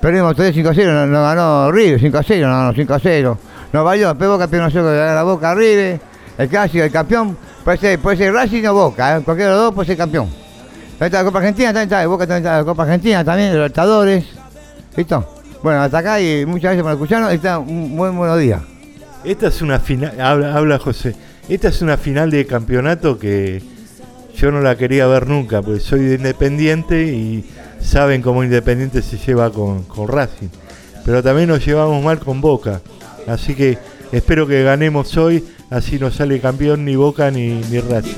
Perdimos 0.00 0.34
3 0.34 0.54
5 0.54 0.70
0, 0.74 0.92
nos 0.92 1.08
no 1.08 1.22
ganó 1.22 1.70
River 1.70 2.00
5 2.00 2.20
0, 2.26 2.48
no 2.48 2.56
ganó 2.56 2.72
5 2.72 2.96
0. 3.00 3.38
Nos 3.72 3.84
valió, 3.84 4.08
después 4.08 4.30
Boca 4.30 4.48
pierde 4.48 4.66
1 4.66 4.70
0 4.72 4.84
que 4.84 4.96
gana 4.96 5.14
la 5.14 5.22
Boca 5.22 5.54
River, 5.54 6.00
el 6.42 6.48
clásico, 6.48 6.84
el 6.84 6.90
campeón, 6.90 7.36
puede 7.64 7.78
ser, 7.78 7.98
puede 7.98 8.16
ser 8.16 8.32
Racing 8.32 8.64
o 8.66 8.74
Boca, 8.74 9.16
¿eh? 9.16 9.22
cualquiera 9.22 9.50
de 9.50 9.56
los 9.56 9.64
dos 9.66 9.74
puede 9.74 9.86
ser 9.86 9.96
campeón. 9.96 10.28
Está 11.00 11.18
la 11.18 11.24
Copa 11.24 11.38
Argentina, 11.38 11.68
también 11.68 11.84
está, 11.84 12.06
Boca 12.06 12.26
también 12.26 12.52
está 12.52 12.64
Copa 12.64 12.82
Argentina, 12.84 13.24
también, 13.24 13.48
los 13.48 13.56
Libertadores. 13.56 14.24
¿Listo? 14.96 15.34
Bueno, 15.62 15.80
hasta 15.80 15.98
acá 15.98 16.20
y 16.20 16.44
muchas 16.44 16.62
gracias 16.62 16.82
por 16.82 16.92
escucharnos 16.92 17.32
está 17.32 17.58
un 17.58 17.96
buen 17.96 18.16
buenos 18.16 18.38
días. 18.38 18.62
Esta 19.24 19.48
es 19.48 19.62
una 19.62 19.78
final, 19.78 20.20
habla, 20.20 20.54
habla 20.54 20.78
José, 20.78 21.14
esta 21.48 21.68
es 21.68 21.82
una 21.82 21.96
final 21.96 22.30
de 22.30 22.46
campeonato 22.46 23.18
que 23.18 23.62
yo 24.36 24.50
no 24.50 24.60
la 24.60 24.76
quería 24.76 25.06
ver 25.06 25.28
nunca, 25.28 25.62
porque 25.62 25.80
soy 25.80 26.00
de 26.00 26.16
Independiente 26.16 27.04
y 27.04 27.48
saben 27.80 28.22
cómo 28.22 28.42
Independiente 28.42 29.02
se 29.02 29.18
lleva 29.18 29.50
con, 29.50 29.84
con 29.84 30.08
Racing. 30.08 30.48
Pero 31.04 31.22
también 31.22 31.48
nos 31.48 31.64
llevamos 31.64 32.02
mal 32.02 32.18
con 32.18 32.40
Boca. 32.40 32.80
Así 33.26 33.54
que 33.54 33.78
espero 34.12 34.46
que 34.46 34.62
ganemos 34.62 35.16
hoy, 35.16 35.44
así 35.70 35.98
no 35.98 36.10
sale 36.10 36.40
campeón 36.40 36.84
ni 36.84 36.94
Boca 36.96 37.30
ni, 37.30 37.54
ni 37.70 37.80
Racing. 37.80 38.12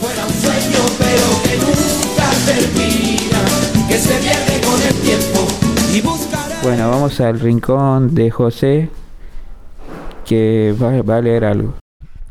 fuera 0.00 0.24
un 0.26 0.32
sueño, 0.32 0.78
pero 0.98 1.42
que 1.44 1.56
nunca 1.58 2.30
termina, 2.46 3.88
que 3.88 3.98
se 3.98 4.14
pierde 4.20 4.60
con 4.66 4.80
el 4.82 4.94
tiempo. 5.02 5.46
Y 5.92 6.00
buscaré. 6.00 6.54
Bueno, 6.62 6.90
vamos 6.90 7.20
al 7.20 7.38
rincón 7.40 8.14
de 8.14 8.30
José, 8.30 8.88
que 10.24 10.74
va, 10.80 11.02
va 11.02 11.16
a 11.16 11.20
leer 11.20 11.44
algo. 11.44 11.74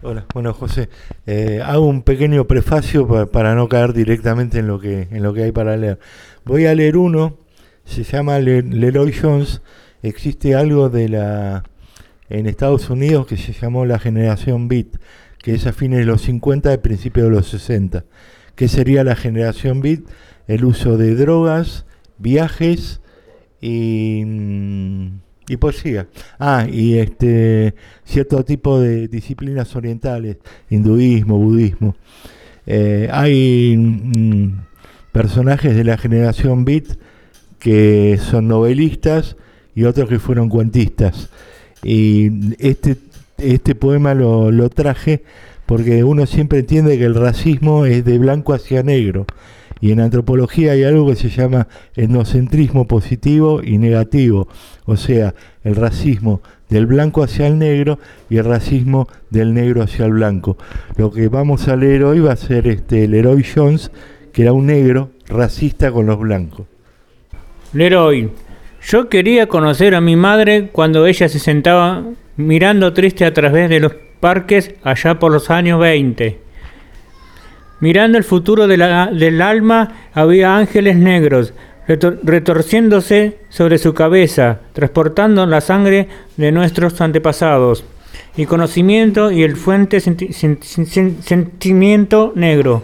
Hola, 0.06 0.26
bueno 0.34 0.54
José, 0.54 0.90
eh, 1.26 1.62
hago 1.66 1.86
un 1.88 2.02
pequeño 2.02 2.46
prefacio 2.46 3.08
pa- 3.08 3.26
para 3.26 3.56
no 3.56 3.70
caer 3.70 3.94
directamente 3.94 4.60
en 4.60 4.68
lo 4.68 4.78
que 4.78 5.08
en 5.10 5.24
lo 5.24 5.34
que 5.34 5.44
hay 5.44 5.52
para 5.54 5.78
leer. 5.78 5.98
Voy 6.44 6.66
a 6.66 6.76
leer 6.76 6.98
uno, 6.98 7.38
se 7.86 8.04
llama 8.04 8.38
Le- 8.40 8.64
Leroy 8.64 9.14
Jones. 9.14 9.62
Existe 10.02 10.56
algo 10.56 10.90
de 10.90 11.08
la 11.08 11.64
en 12.30 12.48
Estados 12.48 12.90
Unidos 12.90 13.28
que 13.28 13.38
se 13.38 13.54
llamó 13.54 13.86
la 13.86 14.00
generación 14.00 14.68
Beat, 14.68 14.88
que 15.40 15.56
es 15.56 15.68
a 15.68 15.74
fines 15.74 16.00
de 16.00 16.06
los 16.06 16.22
50 16.22 16.74
y 16.74 16.78
principios 16.78 17.28
de 17.28 17.36
los 17.36 17.48
60. 17.48 18.06
¿Qué 18.56 18.68
sería 18.68 19.04
la 19.04 19.16
generación 19.16 19.82
Beat? 19.82 20.02
El 20.48 20.66
uso 20.66 20.98
de 20.98 21.16
drogas, 21.16 21.86
viajes 22.18 23.02
y, 23.62 24.24
mm, 24.26 25.08
y 25.48 25.58
poesía. 25.58 26.08
Ah, 26.40 26.68
y 26.72 26.98
este 26.98 27.76
cierto 28.04 28.44
tipo 28.44 28.80
de 28.80 29.08
disciplinas 29.08 29.76
orientales, 29.76 30.38
hinduismo, 30.70 31.38
budismo. 31.38 31.96
Eh, 32.66 33.10
hay 33.12 33.76
mm, 33.78 34.62
personajes 35.12 35.76
de 35.76 35.84
la 35.84 35.98
generación 35.98 36.66
Beat 36.66 36.98
que 37.60 38.20
son 38.22 38.48
novelistas 38.48 39.38
y 39.76 39.84
otros 39.84 40.10
que 40.10 40.20
fueron 40.20 40.50
cuentistas. 40.50 41.30
Y 41.84 42.56
este, 42.60 42.98
este 43.38 43.76
poema 43.76 44.14
lo, 44.14 44.52
lo 44.52 44.70
traje 44.70 45.24
porque 45.66 46.04
uno 46.04 46.26
siempre 46.26 46.60
entiende 46.60 46.98
que 46.98 47.06
el 47.06 47.16
racismo 47.16 47.86
es 47.86 48.06
de 48.06 48.18
blanco 48.18 48.54
hacia 48.54 48.84
negro. 48.84 49.26
Y 49.82 49.92
en 49.92 50.00
antropología 50.00 50.72
hay 50.72 50.84
algo 50.84 51.08
que 51.08 51.16
se 51.16 51.30
llama 51.30 51.68
etnocentrismo 51.96 52.88
positivo 52.88 53.62
y 53.62 53.78
negativo. 53.78 54.48
O 54.86 54.96
sea, 54.96 55.36
el 55.64 55.76
racismo 55.76 56.42
del 56.70 56.86
blanco 56.86 57.22
hacia 57.22 57.48
el 57.48 57.60
negro 57.60 58.00
y 58.30 58.38
el 58.38 58.46
racismo 58.46 59.08
del 59.30 59.54
negro 59.54 59.84
hacia 59.84 60.06
el 60.06 60.14
blanco. 60.14 60.58
Lo 60.96 61.12
que 61.12 61.28
vamos 61.28 61.68
a 61.68 61.76
leer 61.76 62.04
hoy 62.04 62.20
va 62.20 62.32
a 62.32 62.38
ser 62.38 62.68
este 62.68 63.08
Leroy 63.08 63.44
Jones, 63.44 63.92
que 64.32 64.44
era 64.44 64.54
un 64.54 64.68
negro 64.68 65.12
racista 65.28 65.92
con 65.92 66.06
los 66.06 66.18
blancos. 66.18 66.66
Leroy, 67.74 68.30
yo 68.86 69.10
quería 69.10 69.48
conocer 69.48 69.96
a 69.96 70.02
mi 70.02 70.16
madre 70.16 70.70
cuando 70.72 71.06
ella 71.06 71.30
se 71.30 71.40
sentaba 71.40 72.04
mirando 72.36 72.94
triste 72.94 73.26
a 73.26 73.34
través 73.34 73.70
de 73.70 73.80
los 73.80 73.94
parques 74.20 74.74
allá 74.84 75.20
por 75.20 75.32
los 75.32 75.50
años 75.50 75.80
20. 75.80 76.40
Mirando 77.80 78.18
el 78.18 78.24
futuro 78.24 78.68
del 78.68 79.42
alma 79.42 79.92
había 80.14 80.56
ángeles 80.58 80.96
negros 80.96 81.54
retor- 81.88 82.20
retorciéndose 82.24 83.38
sobre 83.50 83.78
su 83.78 83.94
cabeza, 83.94 84.60
transportando 84.74 85.46
la 85.46 85.60
sangre 85.62 86.08
de 86.38 86.52
nuestros 86.52 87.00
antepasados 87.02 87.84
y 88.38 88.46
conocimiento 88.46 89.32
y 89.32 89.44
el 89.44 89.56
fuente 89.58 89.98
senti- 90.00 90.30
sen- 90.30 90.60
sen- 90.60 91.20
sentimiento 91.22 92.32
negro. 92.36 92.84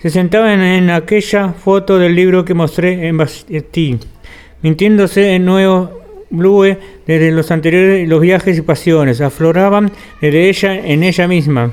Se 0.00 0.10
sentaba 0.10 0.52
en, 0.52 0.60
en 0.62 0.90
aquella 0.90 1.50
foto 1.52 1.98
del 1.98 2.14
libro 2.14 2.44
que 2.44 2.54
mostré 2.54 3.06
en 3.06 3.16
Bastille, 3.16 4.00
mintiéndose 4.62 5.34
en 5.34 5.44
nuevo 5.44 6.02
blue 6.30 6.76
desde 7.06 7.30
los 7.30 7.50
anteriores 7.50 8.08
los 8.08 8.20
viajes 8.20 8.58
y 8.58 8.62
pasiones, 8.62 9.20
afloraban 9.20 9.92
desde 10.20 10.48
ella 10.48 10.74
en 10.74 11.02
ella 11.02 11.28
misma, 11.28 11.72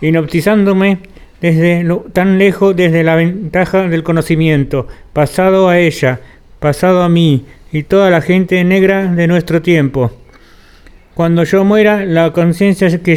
hipnotizándome 0.00 0.98
desde 1.40 1.86
tan 2.12 2.38
lejos 2.38 2.76
desde 2.76 3.04
la 3.04 3.16
ventaja 3.16 3.88
del 3.88 4.02
conocimiento, 4.02 4.88
pasado 5.12 5.68
a 5.68 5.78
ella, 5.78 6.20
pasado 6.58 7.02
a 7.02 7.08
mí 7.08 7.44
y 7.72 7.84
toda 7.84 8.10
la 8.10 8.20
gente 8.20 8.62
negra 8.64 9.06
de 9.06 9.26
nuestro 9.26 9.62
tiempo. 9.62 10.12
Cuando 11.14 11.44
yo 11.44 11.64
muera, 11.64 12.04
la 12.04 12.32
conciencia 12.32 12.88
que 13.02 13.16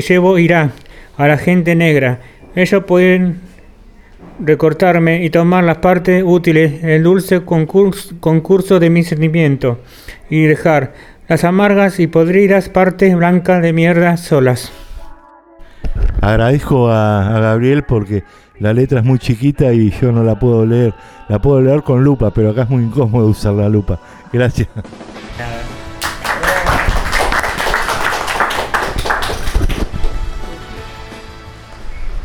llevo 0.00 0.38
irá 0.38 0.72
a 1.16 1.28
la 1.28 1.36
gente 1.36 1.74
negra. 1.74 2.20
Ellos 2.54 2.84
pueden 2.84 3.40
recortarme 4.42 5.24
y 5.24 5.30
tomar 5.30 5.64
las 5.64 5.78
partes 5.78 6.22
útiles, 6.26 6.82
el 6.84 7.02
dulce 7.02 7.44
concurso, 7.44 8.14
concurso 8.20 8.78
de 8.78 8.90
mi 8.90 9.02
sentimiento, 9.02 9.78
y 10.28 10.44
dejar 10.44 10.94
las 11.28 11.44
amargas 11.44 12.00
y 12.00 12.06
podridas 12.06 12.68
partes 12.68 13.14
blancas 13.14 13.62
de 13.62 13.72
mierda 13.72 14.16
solas. 14.16 14.72
Agradezco 16.20 16.90
a, 16.90 17.36
a 17.36 17.40
Gabriel 17.40 17.84
porque 17.84 18.24
la 18.58 18.74
letra 18.74 19.00
es 19.00 19.06
muy 19.06 19.18
chiquita 19.18 19.72
y 19.72 19.90
yo 19.90 20.12
no 20.12 20.22
la 20.22 20.38
puedo 20.38 20.66
leer. 20.66 20.92
La 21.28 21.40
puedo 21.40 21.60
leer 21.60 21.82
con 21.82 22.04
lupa, 22.04 22.30
pero 22.32 22.50
acá 22.50 22.62
es 22.62 22.70
muy 22.70 22.82
incómodo 22.82 23.26
usar 23.28 23.54
la 23.54 23.68
lupa. 23.68 23.98
Gracias. 24.32 24.68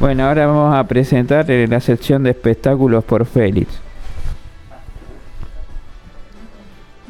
Bueno, 0.06 0.28
ahora 0.28 0.46
vamos 0.46 0.76
a 0.76 0.84
presentar 0.84 1.50
la 1.50 1.80
sección 1.80 2.22
de 2.22 2.30
espectáculos 2.30 3.04
por 3.04 3.26
Félix. 3.26 3.80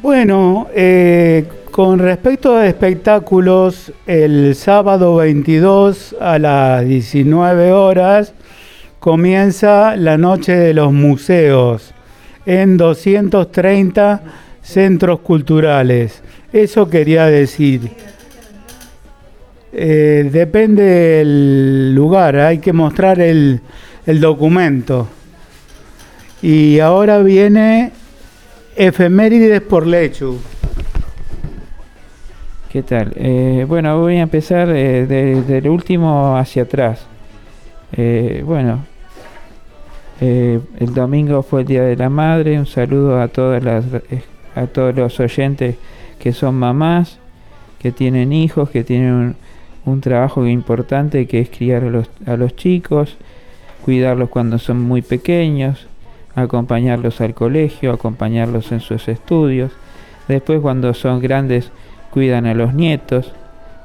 Bueno, 0.00 0.68
eh, 0.74 1.44
con 1.70 1.98
respecto 1.98 2.56
a 2.56 2.66
espectáculos, 2.66 3.92
el 4.06 4.54
sábado 4.54 5.16
22 5.16 6.16
a 6.18 6.38
las 6.38 6.86
19 6.86 7.70
horas 7.72 8.32
comienza 8.98 9.94
la 9.94 10.16
Noche 10.16 10.56
de 10.56 10.72
los 10.72 10.90
Museos 10.90 11.92
en 12.46 12.78
230 12.78 14.22
centros 14.62 15.20
culturales. 15.20 16.22
Eso 16.50 16.88
quería 16.88 17.26
decir. 17.26 17.90
Eh, 19.78 20.30
depende 20.32 20.82
del 20.82 21.94
lugar, 21.94 22.36
hay 22.36 22.60
que 22.60 22.72
mostrar 22.72 23.20
el, 23.20 23.60
el 24.06 24.20
documento. 24.22 25.06
Y 26.40 26.78
ahora 26.78 27.18
viene 27.18 27.92
efemérides 28.74 29.60
por 29.60 29.86
Lechu. 29.86 30.38
¿Qué 32.72 32.82
tal? 32.82 33.12
Eh, 33.16 33.66
bueno, 33.68 33.98
voy 34.00 34.16
a 34.16 34.22
empezar 34.22 34.70
eh, 34.70 35.04
de- 35.06 35.42
del 35.42 35.68
último 35.68 36.38
hacia 36.38 36.62
atrás. 36.62 37.04
Eh, 37.98 38.42
bueno, 38.46 38.86
eh, 40.22 40.58
el 40.78 40.94
domingo 40.94 41.42
fue 41.42 41.60
el 41.60 41.66
Día 41.66 41.82
de 41.82 41.96
la 41.96 42.08
Madre. 42.08 42.58
Un 42.58 42.66
saludo 42.66 43.20
a 43.20 43.28
todas 43.28 43.62
eh, 44.10 44.22
a 44.54 44.66
todos 44.68 44.94
los 44.96 45.20
oyentes 45.20 45.76
que 46.18 46.32
son 46.32 46.54
mamás, 46.54 47.18
que 47.78 47.92
tienen 47.92 48.32
hijos, 48.32 48.70
que 48.70 48.82
tienen 48.82 49.36
un, 49.86 50.00
trabajo 50.00 50.46
importante 50.46 51.26
que 51.26 51.40
es 51.40 51.48
criar 51.48 51.84
a 51.84 51.90
los, 51.90 52.10
a 52.26 52.36
los 52.36 52.54
chicos, 52.54 53.16
cuidarlos 53.84 54.28
cuando 54.28 54.58
son 54.58 54.82
muy 54.82 55.00
pequeños, 55.00 55.86
acompañarlos 56.34 57.20
al 57.20 57.34
colegio, 57.34 57.92
acompañarlos 57.92 58.70
en 58.72 58.80
sus 58.80 59.08
estudios. 59.08 59.72
Después 60.28 60.60
cuando 60.60 60.92
son 60.92 61.20
grandes 61.20 61.70
cuidan 62.10 62.46
a 62.46 62.54
los 62.54 62.74
nietos, 62.74 63.32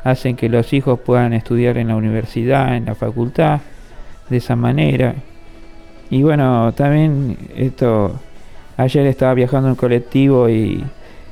hacen 0.03 0.36
que 0.36 0.50
los 0.50 0.74
hijos 0.74 1.00
puedan 1.00 1.34
estudiar 1.34 1.77
en 1.77 1.88
la 1.88 1.96
universidad, 1.96 2.75
en 2.75 2.86
la 2.86 2.96
facultad, 2.96 3.62
de 4.29 4.38
esa 4.38 4.55
manera. 4.55 5.15
Y 6.10 6.24
bueno, 6.24 6.74
también 6.74 7.38
esto, 7.55 8.20
ayer 8.77 9.05
estaba 9.05 9.34
viajando 9.34 9.70
en 9.70 9.75
colectivo 9.75 10.50
y, 10.50 10.84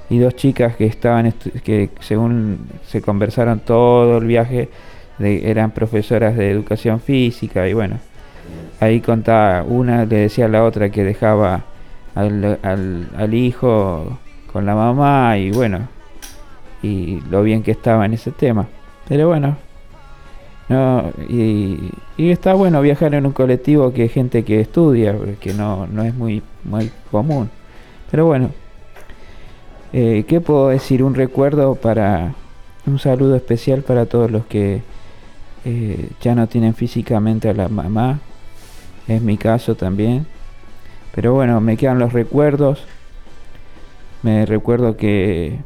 y 0.09 0.19
dos 0.19 0.35
chicas 0.35 0.75
que 0.75 0.85
estaban, 0.85 1.33
que 1.63 1.89
según 1.99 2.59
se 2.87 3.01
conversaron 3.01 3.59
todo 3.59 4.17
el 4.17 4.25
viaje, 4.25 4.69
de- 5.19 5.49
eran 5.51 5.71
profesoras 5.71 6.35
de 6.35 6.49
educación 6.51 6.99
física 6.99 7.67
y 7.67 7.73
bueno, 7.73 7.97
ahí 8.79 9.01
contaba, 9.01 9.63
una 9.63 10.05
le 10.05 10.17
decía 10.17 10.45
a 10.45 10.49
la 10.49 10.63
otra 10.63 10.89
que 10.89 11.03
dejaba 11.03 11.63
al, 12.15 12.59
al, 12.63 13.33
hijo 13.33 14.17
con 14.51 14.65
la 14.65 14.75
mamá 14.75 15.37
y 15.37 15.51
bueno, 15.51 15.87
y 16.81 17.21
lo 17.29 17.43
bien 17.43 17.61
que 17.63 17.71
estaba 17.71 18.05
en 18.05 18.13
ese 18.13 18.31
tema. 18.31 18.67
Pero 19.07 19.27
bueno, 19.27 19.57
no, 20.69 21.11
y, 21.27 21.91
y 22.17 22.29
está 22.31 22.53
bueno 22.53 22.81
viajar 22.81 23.13
en 23.15 23.25
un 23.25 23.31
colectivo 23.31 23.91
que 23.93 24.07
gente 24.07 24.43
que 24.43 24.61
estudia, 24.61 25.15
que 25.39 25.53
no, 25.53 25.87
no 25.87 26.03
es 26.03 26.13
muy, 26.15 26.41
muy 26.63 26.91
común. 27.11 27.49
Pero 28.11 28.25
bueno, 28.25 28.51
eh, 29.93 30.25
¿qué 30.27 30.41
puedo 30.41 30.69
decir? 30.69 31.03
Un 31.03 31.15
recuerdo 31.15 31.75
para, 31.75 32.33
un 32.85 32.99
saludo 32.99 33.35
especial 33.35 33.81
para 33.81 34.05
todos 34.05 34.29
los 34.29 34.45
que 34.45 34.81
eh, 35.65 36.09
ya 36.21 36.35
no 36.35 36.47
tienen 36.47 36.73
físicamente 36.73 37.49
a 37.49 37.53
la 37.53 37.69
mamá, 37.69 38.19
es 39.07 39.21
mi 39.21 39.37
caso 39.37 39.75
también. 39.75 40.25
Pero 41.13 41.33
bueno, 41.33 41.59
me 41.59 41.75
quedan 41.75 41.99
los 41.99 42.13
recuerdos. 42.13 42.85
Me 44.21 44.45
recuerdo 44.45 44.95
que 44.95 45.59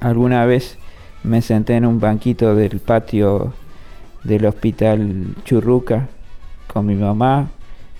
alguna 0.00 0.44
vez 0.44 0.78
me 1.22 1.42
senté 1.42 1.76
en 1.76 1.86
un 1.86 2.00
banquito 2.00 2.54
del 2.54 2.80
patio 2.80 3.52
del 4.24 4.46
hospital 4.46 5.34
Churruca 5.44 6.08
con 6.66 6.86
mi 6.86 6.94
mamá 6.94 7.50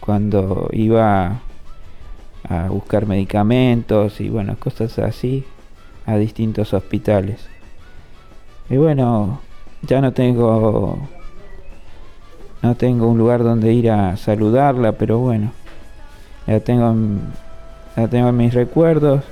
cuando 0.01 0.69
iba 0.73 1.41
a 2.51 2.69
buscar 2.69 3.07
medicamentos 3.07 4.21
y 4.21 4.29
bueno, 4.29 4.57
cosas 4.59 4.99
así 4.99 5.45
a 6.05 6.17
distintos 6.17 6.75
hospitales. 6.75 7.49
Y 8.69 8.77
bueno, 8.77 9.41
ya 9.83 10.01
no 10.01 10.13
tengo 10.13 10.99
no 12.63 12.75
tengo 12.75 13.09
un 13.09 13.17
lugar 13.17 13.43
donde 13.43 13.73
ir 13.73 13.91
a 13.91 14.17
saludarla, 14.17 14.93
pero 14.93 15.19
bueno, 15.19 15.53
la 16.47 16.61
tengo 16.61 16.91
en, 16.91 17.21
la 17.97 18.09
tengo 18.09 18.29
en 18.29 18.37
mis 18.37 18.53
recuerdos, 18.53 19.23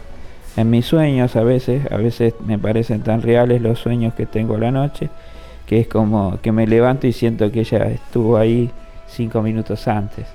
en 0.56 0.70
mis 0.70 0.86
sueños 0.86 1.36
a 1.36 1.42
veces, 1.42 1.90
a 1.90 1.96
veces 1.96 2.34
me 2.46 2.58
parecen 2.58 3.02
tan 3.02 3.20
reales 3.20 3.60
los 3.60 3.80
sueños 3.80 4.14
que 4.14 4.26
tengo 4.26 4.54
a 4.54 4.58
la 4.58 4.70
noche, 4.70 5.10
que 5.66 5.80
es 5.80 5.88
como 5.88 6.40
que 6.40 6.52
me 6.52 6.66
levanto 6.66 7.06
y 7.06 7.12
siento 7.12 7.50
que 7.50 7.60
ella 7.60 7.88
estuvo 7.88 8.36
ahí 8.38 8.70
cinco 9.08 9.42
minutos 9.42 9.88
antes. 9.88 10.26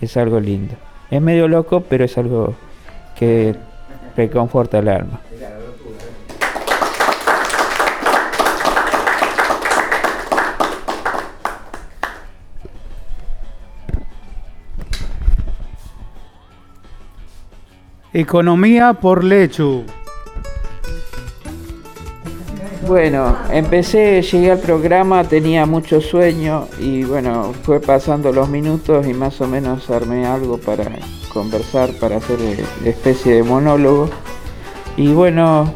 Es 0.00 0.16
algo 0.16 0.38
lindo. 0.38 0.74
Es 1.10 1.22
medio 1.22 1.48
loco, 1.48 1.80
pero 1.88 2.04
es 2.04 2.18
algo 2.18 2.54
que 3.16 3.54
reconforta 4.16 4.78
el 4.78 4.88
alma. 4.88 5.20
Economía 18.12 18.94
por 18.94 19.22
Lechu. 19.22 19.84
Bueno, 22.88 23.36
empecé, 23.50 24.22
llegué 24.22 24.50
al 24.50 24.60
programa, 24.60 25.22
tenía 25.22 25.66
mucho 25.66 26.00
sueño 26.00 26.68
y 26.80 27.04
bueno, 27.04 27.52
fue 27.62 27.80
pasando 27.80 28.32
los 28.32 28.48
minutos 28.48 29.06
y 29.06 29.12
más 29.12 29.38
o 29.42 29.46
menos 29.46 29.90
armé 29.90 30.24
algo 30.24 30.56
para 30.56 30.86
conversar, 31.30 31.90
para 32.00 32.16
hacer 32.16 32.40
eh, 32.40 32.64
especie 32.86 33.34
de 33.34 33.42
monólogo. 33.42 34.08
Y 34.96 35.08
bueno, 35.08 35.70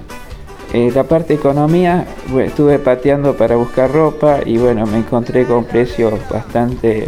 eh, 0.72 0.90
la 0.94 1.04
parte 1.04 1.34
economía, 1.34 2.06
estuve 2.38 2.78
pateando 2.78 3.36
para 3.36 3.56
buscar 3.56 3.92
ropa 3.92 4.38
y 4.46 4.56
bueno, 4.56 4.86
me 4.86 4.96
encontré 4.96 5.44
con 5.44 5.66
precios 5.66 6.14
bastante, 6.30 7.04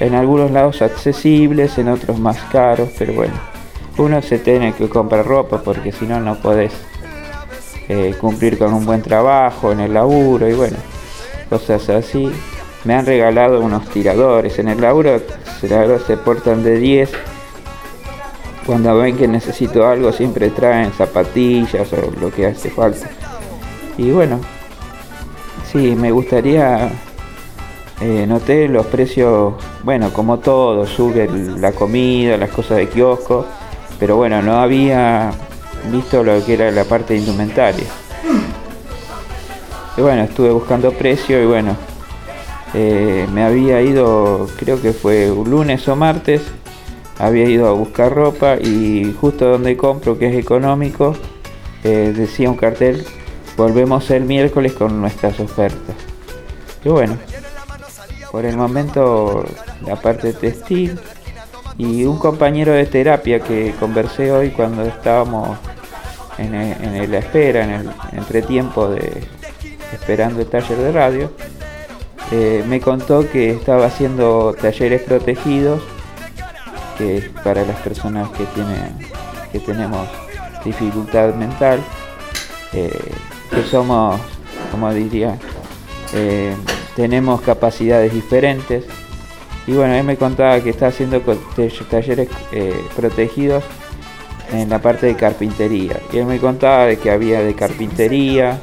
en 0.00 0.14
algunos 0.16 0.50
lados 0.50 0.82
accesibles, 0.82 1.78
en 1.78 1.90
otros 1.90 2.18
más 2.18 2.42
caros, 2.50 2.88
pero 2.98 3.12
bueno, 3.12 3.34
uno 3.98 4.20
se 4.20 4.40
tiene 4.40 4.72
que 4.72 4.88
comprar 4.88 5.24
ropa 5.24 5.62
porque 5.62 5.92
si 5.92 6.06
no, 6.06 6.18
no 6.18 6.34
podés 6.40 6.87
eh, 7.88 8.14
cumplir 8.20 8.58
con 8.58 8.74
un 8.74 8.84
buen 8.84 9.00
trabajo 9.00 9.72
en 9.72 9.80
el 9.80 9.94
laburo 9.94 10.46
y 10.48 10.52
bueno, 10.52 10.76
cosas 11.48 11.88
así. 11.88 12.30
Me 12.84 12.94
han 12.94 13.06
regalado 13.06 13.60
unos 13.60 13.88
tiradores. 13.88 14.58
En 14.58 14.68
el 14.68 14.80
laburo 14.80 15.20
se, 15.60 16.16
portan 16.18 16.62
de 16.62 16.76
10. 16.76 17.10
Cuando 18.66 18.96
ven 18.98 19.16
que 19.16 19.26
necesito 19.26 19.86
algo 19.86 20.12
siempre 20.12 20.50
traen 20.50 20.92
zapatillas 20.92 21.90
o 21.92 22.10
lo 22.20 22.30
que 22.30 22.46
hace 22.46 22.70
falta. 22.70 23.08
Y 23.96 24.10
bueno, 24.10 24.38
sí, 25.72 25.96
me 25.96 26.10
gustaría... 26.10 26.90
eh, 28.00 28.26
noté 28.28 28.68
los 28.68 28.86
precios, 28.86 29.54
bueno, 29.82 30.12
como 30.12 30.38
todo, 30.38 30.86
sube 30.86 31.28
la 31.58 31.72
comida, 31.72 32.36
las 32.36 32.50
cosas 32.50 32.76
de 32.76 32.88
kiosco, 32.88 33.44
pero 33.98 34.16
bueno, 34.16 34.40
no 34.42 34.60
había 34.60 35.32
visto 35.90 36.22
lo 36.22 36.44
que 36.44 36.54
era 36.54 36.70
la 36.70 36.84
parte 36.84 37.16
indumentaria. 37.16 37.86
Y 39.96 40.00
bueno, 40.00 40.22
estuve 40.22 40.50
buscando 40.50 40.92
precio 40.92 41.42
y 41.42 41.46
bueno, 41.46 41.76
eh, 42.74 43.26
me 43.32 43.42
había 43.42 43.82
ido, 43.82 44.48
creo 44.56 44.80
que 44.80 44.92
fue 44.92 45.30
un 45.30 45.50
lunes 45.50 45.88
o 45.88 45.96
martes, 45.96 46.42
había 47.18 47.44
ido 47.46 47.66
a 47.66 47.72
buscar 47.72 48.14
ropa 48.14 48.56
y 48.56 49.16
justo 49.20 49.46
donde 49.46 49.76
compro, 49.76 50.18
que 50.18 50.28
es 50.28 50.36
económico, 50.36 51.16
eh, 51.82 52.12
decía 52.14 52.50
un 52.50 52.56
cartel, 52.56 53.04
volvemos 53.56 54.10
el 54.10 54.24
miércoles 54.24 54.72
con 54.72 55.00
nuestras 55.00 55.40
ofertas. 55.40 55.96
Y 56.84 56.88
bueno, 56.90 57.16
por 58.30 58.44
el 58.44 58.56
momento 58.56 59.44
la 59.84 59.96
parte 59.96 60.32
textil 60.32 61.00
y 61.78 62.04
un 62.04 62.18
compañero 62.18 62.72
de 62.72 62.84
terapia 62.86 63.40
que 63.40 63.72
conversé 63.78 64.32
hoy 64.32 64.50
cuando 64.50 64.82
estábamos 64.82 65.56
en, 66.36 66.54
el- 66.54 66.84
en 66.84 67.10
la 67.10 67.18
espera, 67.18 67.64
en 67.64 67.70
el 67.70 67.90
entretiempo 68.12 68.88
de 68.88 69.22
esperando 69.92 70.40
el 70.40 70.46
taller 70.48 70.76
de 70.78 70.92
radio, 70.92 71.32
eh, 72.32 72.62
me 72.68 72.80
contó 72.80 73.28
que 73.30 73.50
estaba 73.52 73.86
haciendo 73.86 74.54
talleres 74.60 75.02
protegidos 75.02 75.80
que 76.98 77.18
es 77.18 77.28
para 77.44 77.64
las 77.64 77.76
personas 77.80 78.28
que 78.30 78.44
tienen 78.46 78.98
que 79.52 79.60
tenemos 79.60 80.06
dificultad 80.64 81.32
mental, 81.34 81.80
eh, 82.74 82.90
que 83.50 83.62
somos, 83.62 84.20
como 84.70 84.92
diría, 84.92 85.38
eh, 86.12 86.54
tenemos 86.96 87.40
capacidades 87.40 88.12
diferentes. 88.12 88.84
Y 89.68 89.72
bueno, 89.74 89.94
él 89.94 90.02
me 90.04 90.16
contaba 90.16 90.58
que 90.60 90.70
está 90.70 90.86
haciendo 90.88 91.20
talleres 91.90 92.28
eh, 92.52 92.74
protegidos 92.96 93.62
en 94.50 94.70
la 94.70 94.80
parte 94.80 95.06
de 95.06 95.14
carpintería. 95.14 96.00
Y 96.10 96.16
él 96.18 96.24
me 96.24 96.38
contaba 96.38 96.86
de 96.86 96.96
que 96.96 97.10
había 97.10 97.40
de 97.40 97.54
carpintería 97.54 98.58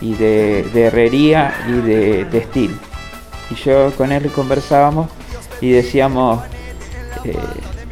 y 0.00 0.14
de, 0.14 0.62
de 0.72 0.82
herrería 0.84 1.52
y 1.68 1.72
de 1.72 2.24
textil. 2.26 2.78
Y 3.50 3.56
yo 3.56 3.90
con 3.96 4.12
él 4.12 4.30
conversábamos 4.30 5.10
y 5.60 5.72
decíamos 5.72 6.40
eh, 7.24 7.36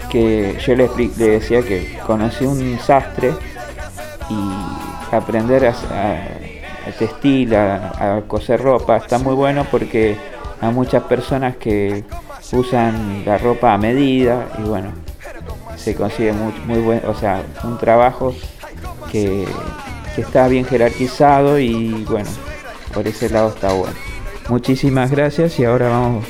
que 0.08 0.56
yo 0.64 0.76
le, 0.76 0.88
decía 1.16 1.62
que 1.62 1.98
conocí 2.06 2.44
un 2.44 2.78
sastre 2.78 3.32
y 4.30 5.14
aprender 5.14 5.66
a, 5.66 5.70
a- 5.70 6.88
a 6.88 6.92
textil, 6.98 7.54
a, 7.56 8.16
a 8.16 8.20
coser 8.28 8.62
ropa, 8.62 8.96
está 8.96 9.18
muy 9.18 9.34
bueno 9.34 9.66
porque 9.70 10.16
hay 10.60 10.72
muchas 10.72 11.02
personas 11.02 11.56
que 11.56 12.04
usan 12.52 13.24
la 13.26 13.38
ropa 13.38 13.74
a 13.74 13.78
medida 13.78 14.48
y 14.58 14.62
bueno, 14.62 14.92
se 15.76 15.94
consigue 15.94 16.32
muy, 16.32 16.52
muy 16.66 16.78
buen, 16.80 17.04
o 17.06 17.14
sea, 17.14 17.42
un 17.64 17.78
trabajo 17.78 18.34
que, 19.10 19.46
que 20.14 20.22
está 20.22 20.48
bien 20.48 20.64
jerarquizado 20.64 21.58
y 21.58 22.04
bueno, 22.08 22.28
por 22.92 23.06
ese 23.06 23.30
lado 23.30 23.48
está 23.48 23.72
bueno. 23.72 23.94
Muchísimas 24.48 25.10
gracias 25.10 25.58
y 25.58 25.64
ahora 25.64 25.90
vamos, 25.90 26.24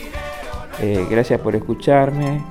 eh, 0.81 1.07
gracias 1.09 1.41
por 1.41 1.55
escucharme. 1.55 2.43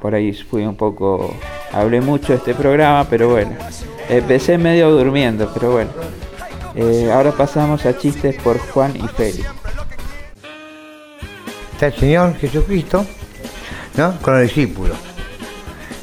Por 0.00 0.14
ahí 0.14 0.32
fui 0.32 0.64
un 0.64 0.76
poco, 0.76 1.34
hablé 1.72 2.00
mucho 2.00 2.28
de 2.28 2.38
este 2.38 2.54
programa, 2.54 3.04
pero 3.10 3.30
bueno, 3.30 3.50
empecé 4.08 4.56
medio 4.56 4.90
durmiendo, 4.90 5.50
pero 5.52 5.72
bueno. 5.72 5.90
Eh, 6.76 7.10
ahora 7.12 7.32
pasamos 7.32 7.84
a 7.86 7.98
chistes 7.98 8.36
por 8.36 8.58
Juan 8.58 8.94
y 8.94 9.08
Félix. 9.08 9.48
Está 11.78 11.86
el 11.86 11.94
Señor 11.94 12.36
Jesucristo, 12.40 13.06
¿no? 13.96 14.18
Con 14.20 14.34
los 14.34 14.42
discípulos. 14.42 14.96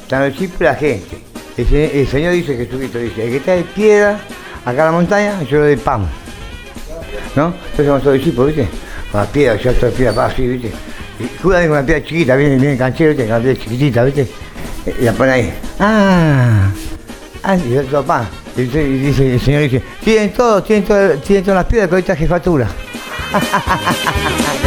Están 0.02 0.22
los 0.22 0.30
discípulos 0.32 0.72
la 0.72 0.74
gente. 0.74 1.18
El, 1.54 1.68
se- 1.68 2.00
el 2.00 2.08
Señor 2.08 2.32
dice, 2.32 2.56
Jesucristo 2.56 2.98
dice, 2.98 3.24
el 3.24 3.30
que 3.30 3.36
está 3.36 3.52
de 3.52 3.62
piedra 3.64 4.18
acá 4.64 4.70
en 4.80 4.86
la 4.86 4.92
montaña, 4.92 5.42
yo 5.42 5.58
le 5.60 5.66
doy 5.66 5.76
pan. 5.76 6.06
¿No? 7.34 7.48
Entonces 7.48 7.86
vamos 7.88 8.02
todos 8.02 8.16
los 8.16 8.24
discípulos, 8.24 8.56
¿viste? 8.56 8.70
Con 9.12 9.20
la 9.20 9.26
piedra, 9.26 9.56
yo 9.56 9.70
estoy 9.70 9.90
piedra 9.90 10.24
así, 10.24 10.46
¿viste? 10.46 10.72
Y 11.20 11.42
Judas 11.42 11.66
con 11.66 11.76
la 11.76 11.84
piedra 11.84 12.02
chiquita, 12.02 12.36
viene, 12.36 12.54
viene 12.56 12.72
el 12.72 12.78
canchero, 12.78 13.10
¿viste? 13.10 13.24
Con 13.24 13.32
la 13.36 13.40
piedra 13.42 13.62
chiquitita, 13.62 14.04
¿viste? 14.04 14.28
Y 14.98 15.04
la 15.04 15.12
pone 15.12 15.30
ahí. 15.30 15.54
¡Ah! 15.78 16.70
Ah, 17.42 17.56
y 17.58 17.76
todo 17.90 18.02
pan. 18.02 18.26
Y 18.56 18.62
dice, 18.62 19.34
el 19.34 19.40
Señor 19.40 19.60
dice, 19.60 19.82
tienen 20.02 20.32
tienen, 20.64 20.84
todas 20.86 21.46
las 21.46 21.64
piedras 21.66 21.88
que 21.88 21.94
ahorita 21.94 22.16
jefatura. 22.16 22.66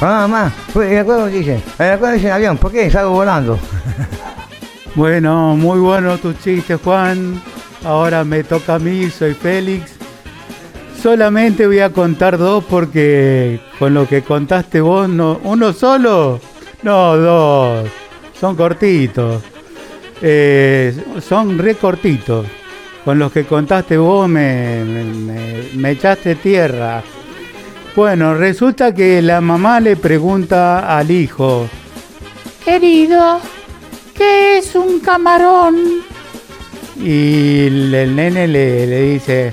Mamá, 0.00 0.26
mamá, 0.28 0.52
en 0.86 0.96
el 0.98 1.04
cuadro 1.04 1.26
dice, 1.26 1.60
el 1.78 2.30
avión, 2.32 2.56
¿por 2.56 2.72
qué? 2.72 2.90
Salgo 2.90 3.10
volando. 3.12 3.58
Bueno, 4.96 5.54
muy 5.56 5.78
bueno 5.78 6.18
tu 6.18 6.32
chiste, 6.32 6.74
Juan. 6.74 7.40
Ahora 7.84 8.24
me 8.24 8.42
toca 8.42 8.74
a 8.74 8.78
mí, 8.80 9.08
soy 9.08 9.34
Félix. 9.34 9.92
Solamente 11.00 11.64
voy 11.64 11.78
a 11.78 11.90
contar 11.90 12.36
dos 12.38 12.64
porque 12.64 13.60
con 13.78 13.94
lo 13.94 14.08
que 14.08 14.22
contaste 14.22 14.80
vos, 14.80 15.08
no, 15.08 15.40
¿uno 15.44 15.72
solo? 15.72 16.40
No, 16.82 17.16
dos. 17.16 17.88
Son 18.38 18.56
cortitos. 18.56 19.40
Eh, 20.20 20.92
son 21.26 21.56
re 21.56 21.76
cortitos. 21.76 22.44
Con 23.04 23.20
los 23.20 23.30
que 23.30 23.44
contaste 23.44 23.96
vos 23.96 24.28
me- 24.28 24.84
me 25.76 25.90
echaste 25.92 26.34
tierra. 26.34 27.00
Bueno, 27.96 28.34
resulta 28.34 28.94
que 28.94 29.20
la 29.20 29.40
mamá 29.40 29.80
le 29.80 29.96
pregunta 29.96 30.96
al 30.96 31.10
hijo, 31.10 31.68
Querido, 32.64 33.40
¿qué 34.16 34.58
es 34.58 34.74
un 34.74 35.00
camarón? 35.00 35.76
Y 36.96 37.66
el, 37.66 38.14
nene 38.14 38.46
le, 38.46 38.86
le 38.86 39.02
dice, 39.12 39.52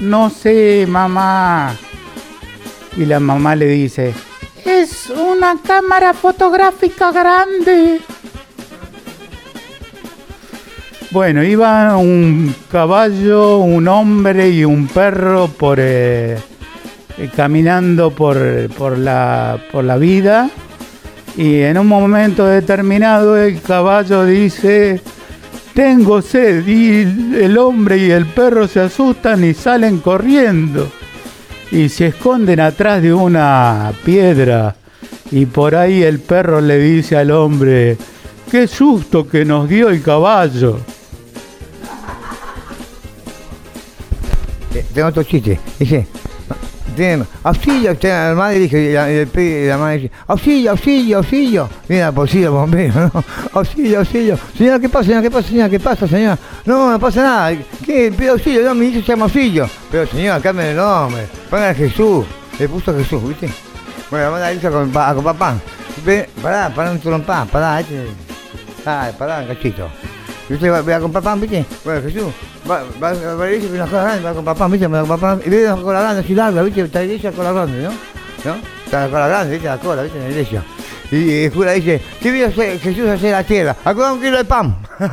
no 0.00 0.28
sé, 0.28 0.86
mamá. 0.88 1.76
Y 2.96 3.06
la 3.06 3.20
mamá 3.20 3.54
le 3.54 3.66
dice, 3.66 4.12
Es 4.64 5.08
una 5.10 5.56
cámara 5.64 6.12
fotográfica 6.12 7.12
grande. 7.12 8.00
bueno, 11.12 11.42
iba 11.42 11.96
un 11.96 12.54
caballo, 12.70 13.58
un 13.58 13.88
hombre 13.88 14.50
y 14.50 14.64
un 14.64 14.86
perro 14.88 15.48
por 15.48 15.78
eh, 15.80 16.38
eh, 17.20 17.30
caminando 17.36 18.10
por, 18.10 18.38
por, 18.78 18.96
la, 18.96 19.58
por 19.70 19.84
la 19.84 19.98
vida. 19.98 20.48
Y 21.36 21.60
en 21.60 21.76
un 21.76 21.86
momento 21.86 22.46
determinado 22.46 23.36
el 23.36 23.60
caballo 23.60 24.24
dice, 24.24 25.02
tengo 25.74 26.22
sed. 26.22 26.66
Y 26.66 27.02
el 27.36 27.58
hombre 27.58 27.98
y 27.98 28.10
el 28.10 28.24
perro 28.26 28.66
se 28.66 28.80
asustan 28.80 29.44
y 29.44 29.52
salen 29.52 29.98
corriendo. 29.98 30.90
Y 31.70 31.90
se 31.90 32.06
esconden 32.06 32.58
atrás 32.60 33.02
de 33.02 33.12
una 33.12 33.92
piedra. 34.04 34.74
Y 35.30 35.44
por 35.46 35.76
ahí 35.76 36.02
el 36.02 36.20
perro 36.20 36.60
le 36.60 36.78
dice 36.78 37.16
al 37.16 37.30
hombre, 37.30 37.98
qué 38.50 38.66
susto 38.66 39.28
que 39.28 39.44
nos 39.44 39.68
dio 39.68 39.90
el 39.90 40.02
caballo. 40.02 40.78
Eh, 44.74 44.84
Tengo 44.94 45.08
otro 45.08 45.22
chiste. 45.22 45.60
Dice, 45.78 46.06
tiene, 46.90 47.24
auxilio, 47.42 47.92
usted 47.92 48.08
la 48.08 48.34
madre 48.34 48.58
y 48.58 48.92
la, 48.92 49.10
y 49.10 49.66
la 49.66 49.78
madre 49.78 49.98
dice, 49.98 50.12
auxilio, 50.26 50.70
auxilio, 50.72 51.16
auxilio. 51.18 51.68
Mira 51.88 52.06
la 52.06 52.12
policía, 52.12 52.46
los 52.46 52.54
bomberos, 52.54 52.94
¿no? 52.96 53.24
Auxilio, 53.52 53.98
auxilio. 53.98 54.38
Señora, 54.56 54.78
¿qué 54.78 54.88
pasa, 54.88 55.04
señora? 55.04 55.22
¿Qué 55.22 55.30
pasa, 55.30 55.48
señora? 55.48 55.68
¿Qué 55.70 55.80
pasa, 55.80 56.06
señora? 56.06 56.38
No, 56.64 56.92
no 56.92 56.98
pasa 56.98 57.22
nada. 57.22 57.56
¿Qué? 57.84 58.12
Pide 58.16 58.30
auxilio, 58.30 58.62
no, 58.62 58.74
mi 58.74 58.86
hijo 58.86 59.00
se 59.00 59.06
llama 59.06 59.24
auxilio. 59.24 59.68
Pero 59.90 60.06
señora, 60.06 60.40
cambien 60.40 60.68
el 60.68 60.76
nombre. 60.76 61.26
Pongan 61.48 61.70
a 61.70 61.74
Jesús. 61.74 62.26
Le 62.58 62.68
puso 62.68 62.94
Jesús, 62.96 63.26
¿viste? 63.26 63.48
Bueno, 64.10 64.32
manda 64.32 64.46
a 64.46 64.52
irse 64.52 64.66
a 64.66 64.70
comprar 64.70 65.10
a 65.10 65.14
comprar 65.14 65.36
pan. 65.36 65.60
Ve, 66.04 66.28
pará, 66.42 66.68
pará 66.74 66.90
un 66.90 67.00
trompán, 67.00 67.48
pará, 67.48 67.80
este. 67.80 68.06
Ah, 68.84 69.10
pará, 69.16 69.46
cachito. 69.46 69.88
Y 70.50 70.54
usted 70.54 70.72
va, 70.72 70.82
va 70.82 70.96
a 70.96 71.00
comprar 71.00 71.22
pan, 71.22 71.40
¿viste? 71.40 71.64
Bueno, 71.84 72.02
Jesús, 72.02 72.24
va, 72.68 72.82
va, 73.00 73.12
va 73.12 73.32
a 73.32 73.36
la 73.36 73.52
iglesia 73.52 73.68
con 73.68 73.76
una 73.76 73.86
cola 73.86 74.02
grande, 74.02 74.24
va 74.24 74.30
a 74.30 74.34
comprar 74.34 74.56
pan, 74.56 74.72
¿viste? 74.72 74.86
Va 74.88 74.98
a 74.98 75.02
comprar 75.02 75.20
pan. 75.20 75.40
Y 75.46 75.48
ve 75.48 75.72
una 75.72 75.80
cola 75.80 76.00
grande 76.00 76.20
así 76.22 76.34
larga, 76.34 76.62
¿viste? 76.62 76.80
Está 76.80 76.98
la 76.98 77.04
iglesia 77.04 77.30
con 77.30 77.44
la 77.44 77.52
grande, 77.52 77.82
¿no? 77.84 77.90
¿No? 77.90 78.56
Está 78.84 79.02
la 79.02 79.10
cola 79.12 79.28
grande, 79.28 79.52
¿viste? 79.52 79.68
La 79.68 79.78
cola, 79.78 80.02
¿viste? 80.02 80.18
En 80.18 80.24
la 80.24 80.30
iglesia. 80.30 80.64
Y 81.12 81.44
el 81.44 81.52
cura 81.52 81.70
dice, 81.70 82.02
¿qué 82.20 82.32
vino 82.32 82.50
Jesús 82.50 83.08
a 83.08 83.12
hacer 83.12 83.30
la 83.30 83.44
tierra? 83.44 83.76
A 83.84 83.94
comer 83.94 84.10
un 84.10 84.20
kilo 84.20 84.38
de 84.38 84.44
pan. 84.44 84.76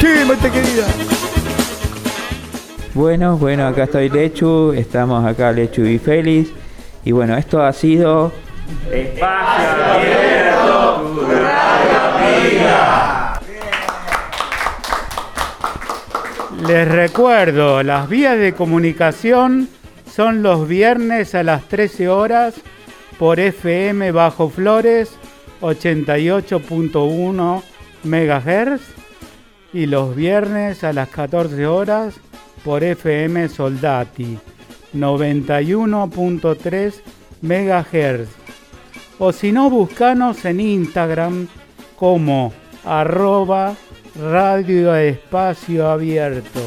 sí, 0.00 0.08
mate 0.28 0.50
querida. 0.50 0.84
Bueno, 2.92 3.38
bueno, 3.38 3.66
acá 3.66 3.84
estoy 3.84 4.10
Lechu, 4.10 4.74
estamos 4.76 5.24
acá 5.24 5.52
Lechu 5.52 5.86
y 5.86 5.98
Félix. 5.98 6.50
Y 7.02 7.12
bueno, 7.12 7.34
esto 7.34 7.62
ha 7.62 7.72
sido 7.72 8.30
Espacio 8.92 10.33
amiga. 12.08 13.40
Les 16.66 16.88
recuerdo, 16.88 17.82
las 17.82 18.08
vías 18.08 18.38
de 18.38 18.54
comunicación 18.54 19.68
son 20.10 20.42
los 20.42 20.66
viernes 20.68 21.34
a 21.34 21.42
las 21.42 21.68
13 21.68 22.08
horas 22.08 22.54
por 23.18 23.40
FM 23.40 24.12
Bajo 24.12 24.48
Flores 24.48 25.10
88.1 25.60 27.62
MHz 28.04 28.80
y 29.72 29.86
los 29.86 30.14
viernes 30.14 30.84
a 30.84 30.92
las 30.92 31.08
14 31.08 31.66
horas 31.66 32.14
por 32.64 32.84
FM 32.84 33.48
Soldati 33.48 34.38
91.3 34.94 36.94
MHz. 37.42 38.43
O 39.18 39.32
si 39.32 39.52
no, 39.52 39.70
buscanos 39.70 40.44
en 40.44 40.60
Instagram 40.60 41.46
como 41.96 42.52
arroba 42.84 43.74
radio 44.20 44.94
espacio 44.94 45.88
abierto. 45.88 46.60